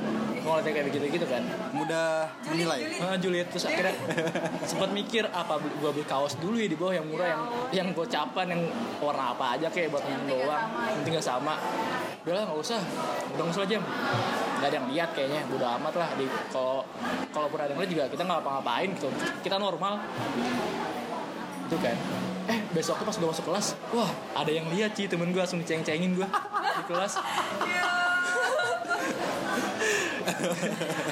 [0.44, 1.44] kalau lihat kayak begitu gitu kan?
[1.72, 3.00] Mudah menilai.
[3.00, 3.96] Nah, Juliet terus akhirnya
[4.70, 7.42] sempat mikir apa gua beli kaos dulu ya di bawah yang murah yang
[7.72, 8.62] yang gocapan yang
[9.00, 10.68] warna apa aja kayak buat nggak doang.
[11.02, 11.56] penting nggak sama.
[12.28, 12.82] Udah lah nggak usah.
[13.34, 13.82] Udah nggak usah jam
[14.60, 15.42] nggak ada yang lihat kayaknya.
[15.56, 16.10] Udah amat lah.
[16.20, 16.84] Di kalau
[17.32, 19.10] kalau pun ada yang lihat juga kita nggak apa-ngapain gitu.
[19.40, 20.04] Kita normal.
[21.72, 21.98] Itu kan.
[22.44, 26.12] Eh besoknya pas udah masuk kelas wah ada yang lihat sih temen gue langsung diceng-cengin
[26.18, 27.16] gue di kelas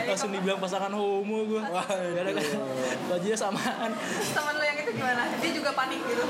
[0.07, 2.31] langsung dibilang pasangan homo gue gara-gara
[3.11, 3.91] bajunya samaan.
[4.31, 5.23] Teman lo yang itu gimana?
[5.39, 6.23] Dia juga panik gitu.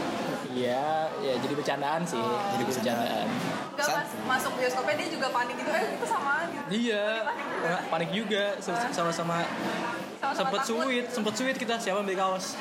[0.52, 2.20] Iya ya jadi bercandaan sih.
[2.20, 3.28] Jadi bercandaan.
[3.80, 5.72] Gak pas masuk bioskopnya dia juga panik gitu.
[5.72, 6.68] Eh itu sama gitu.
[6.90, 7.06] Iya.
[7.88, 8.44] Panik juga.
[8.60, 9.38] Sama-sama Sama-sama
[10.22, 12.54] sempet sweet sempet sweet kita siapa yang beli kaos?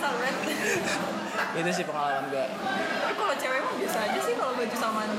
[0.00, 0.36] Banget
[1.50, 5.10] itu sih pengalaman gue tapi kalau cewek mah biasa aja sih kalau baju samaan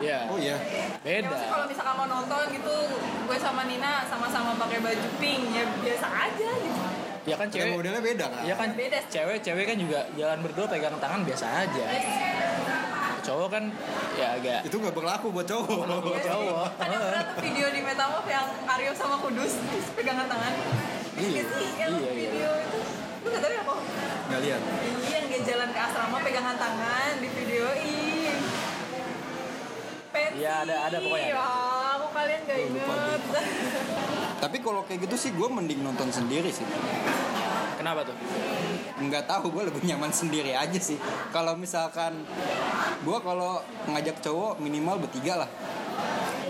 [0.00, 0.56] ya Oh iya.
[1.04, 5.64] Ya beda kalau misalkan mau nonton gitu gue sama Nina sama-sama pakai baju pink ya
[5.78, 6.80] biasa aja gitu
[7.20, 8.42] ya kan Cewek cewek modelnya beda kan?
[8.42, 8.98] ya kan Beda.
[9.06, 11.84] cewek cewek kan juga jalan berdua pegang tangan biasa aja
[13.20, 13.64] cowok kan
[14.16, 15.84] ya agak Itu nggak berlaku buat cowok.
[15.84, 16.24] Iya sih.
[16.24, 16.66] cowok.
[16.80, 19.52] Ada pernah tuh video di Metamorph yang Aryo sama Kudus
[19.92, 20.52] pegangan tangan.
[21.14, 22.30] Iya, Iya sih, yang iya, iya.
[22.32, 22.78] video itu.
[23.20, 23.78] Lu gak tahu ya kok?
[24.26, 24.60] Nggak lihat.
[24.64, 28.09] Iya, yang dia jalan ke asrama pegangan tangan di videoin.
[30.40, 31.36] Iya, ada- ada pokoknya ada.
[31.36, 33.20] Wah, aku kalian gak inget.
[34.40, 36.64] Tapi kalau kayak gitu sih gue mending nonton sendiri sih.
[37.76, 38.16] kenapa tuh
[39.00, 41.00] Nggak tahu gue lebih nyaman sendiri aja sih.
[41.28, 42.24] Kalau misalkan
[43.00, 45.50] gue kalau ngajak cowok minimal bertiga lah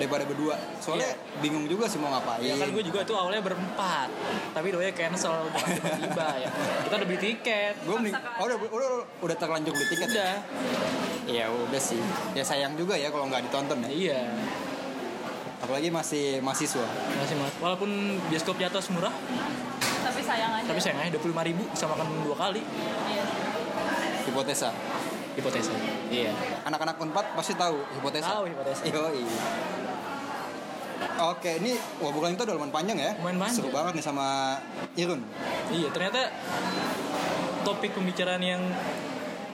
[0.01, 0.57] daripada berdua.
[0.81, 2.41] Soalnya bingung juga sih mau ngapain.
[2.41, 4.09] ya kan gue juga tuh awalnya berempat
[4.51, 6.49] tapi doanya cancel tiba-tiba ya
[6.83, 8.89] kita udah beli tiket Gue mending, oh, udah, udah,
[9.21, 10.09] udah terlanjur beli tiket.
[10.09, 10.17] ya?
[10.17, 10.35] udah
[11.29, 12.01] Ya udah sih.
[12.33, 13.91] Ya sayang juga ya kalau nggak ditonton ya.
[13.93, 14.21] iya
[15.61, 16.89] Apalagi masih mahasiswa.
[17.15, 17.87] masih mas walaupun
[18.27, 19.13] bioskop jatuh murah
[20.01, 20.65] Tapi sayang aja.
[20.65, 22.65] tapi sayangnya dua puluh lima ribu bisa makan dua kali
[23.07, 23.25] Iya.
[24.23, 24.73] Hipotesa.
[25.41, 25.73] Hipotesa
[26.09, 26.31] iya
[26.63, 28.31] Anak-anak Unpad pasti tahu hipotesa.
[28.31, 28.83] Tahu hipotesa.
[28.87, 29.25] Yoi.
[31.21, 33.11] Oke, ini wah bukan itu udah lumayan panjang ya.
[33.17, 33.57] Lumayan panjang.
[33.57, 34.57] Seru banget nih sama
[34.95, 35.21] Irun.
[35.71, 36.29] iya ternyata
[37.63, 38.61] topik pembicaraan yang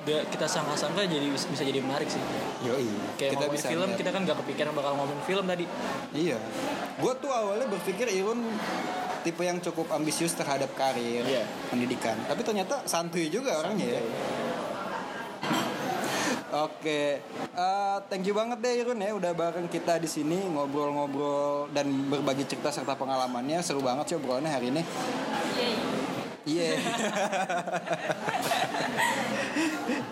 [0.03, 2.23] gak kita sangka-sangka jadi bisa jadi menarik sih
[2.63, 2.87] Yoi.
[3.19, 3.99] kayak ngomongin film lihat.
[3.99, 5.67] kita kan gak kepikiran bakal ngomongin film tadi
[6.15, 6.39] Iya.
[6.97, 8.47] Gue tuh awalnya berpikir Irun
[9.21, 11.43] tipe yang cukup ambisius terhadap karir, Iya.
[11.67, 12.15] pendidikan.
[12.25, 14.03] Tapi ternyata santuy juga orangnya ya.
[16.57, 17.21] Oke,
[17.57, 22.45] Eh, thank you banget deh Irun ya udah bareng kita di sini ngobrol-ngobrol dan berbagi
[22.45, 24.85] cerita serta pengalamannya seru banget sih obrolannya hari ini.
[25.57, 25.73] Iya.
[26.45, 26.69] Iya.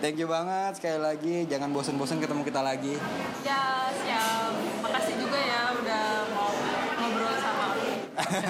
[0.00, 1.44] thank you banget sekali lagi.
[1.52, 2.96] Jangan bosan-bosan ketemu kita lagi.
[3.44, 4.56] Ya, siap.
[4.80, 6.48] Makasih juga ya udah mau
[6.96, 7.88] ngobrol sama aku.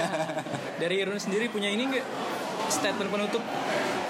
[0.86, 2.06] dari Irun sendiri punya ini nggak
[2.70, 3.42] statement penutup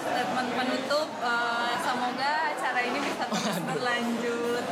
[0.04, 2.53] Statement penutup, eh, semoga
[2.84, 4.64] ini bisa terus berlanjut.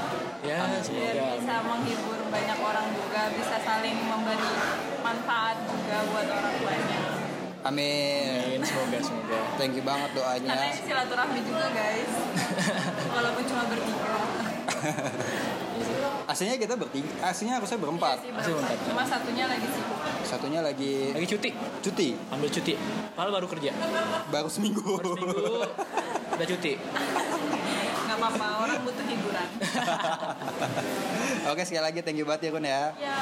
[0.43, 4.53] ya biar semoga bisa menghibur banyak orang juga bisa saling memberi
[4.99, 7.01] manfaat juga buat orang banyak
[7.63, 8.27] Amin.
[8.43, 10.67] Amin, semoga semoga Thank you banget karena doanya.
[10.67, 12.11] ini silaturahmi juga guys
[13.15, 14.11] walaupun cuma bertiga
[16.23, 18.17] Aslinya kita bertiga, aslinya harusnya berempat.
[18.17, 18.71] Iya sih, Masih berempat.
[18.73, 18.89] berempat.
[18.89, 21.51] cuma satunya lagi sibuk Satunya lagi lagi cuti
[21.83, 22.75] cuti, ambil cuti
[23.13, 23.71] padahal baru kerja
[24.27, 24.83] baru seminggu.
[24.97, 25.45] minggu
[26.33, 26.73] udah cuti
[28.03, 29.49] nggak apa-apa orang butuh hiburan
[31.53, 32.83] Oke sekali lagi thank you banget ya Kun ya.
[32.95, 33.17] ya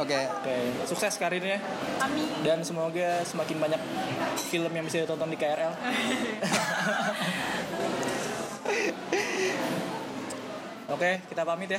[0.00, 0.56] Oke, oke
[0.88, 1.60] sukses karirnya
[2.00, 3.80] kami dan semoga semakin banyak
[4.50, 5.72] film yang bisa ditonton di KRL
[10.90, 11.78] Oke, kita pamit ya.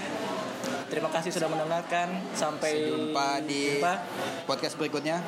[0.88, 2.16] Terima kasih sudah mendengarkan.
[2.32, 3.94] Sampai jumpa di jumpa.
[4.48, 5.20] podcast berikutnya.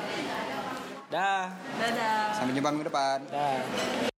[1.12, 1.52] Dah.
[1.78, 3.20] dadah Sampai jumpa minggu depan.
[3.28, 4.13] Dah.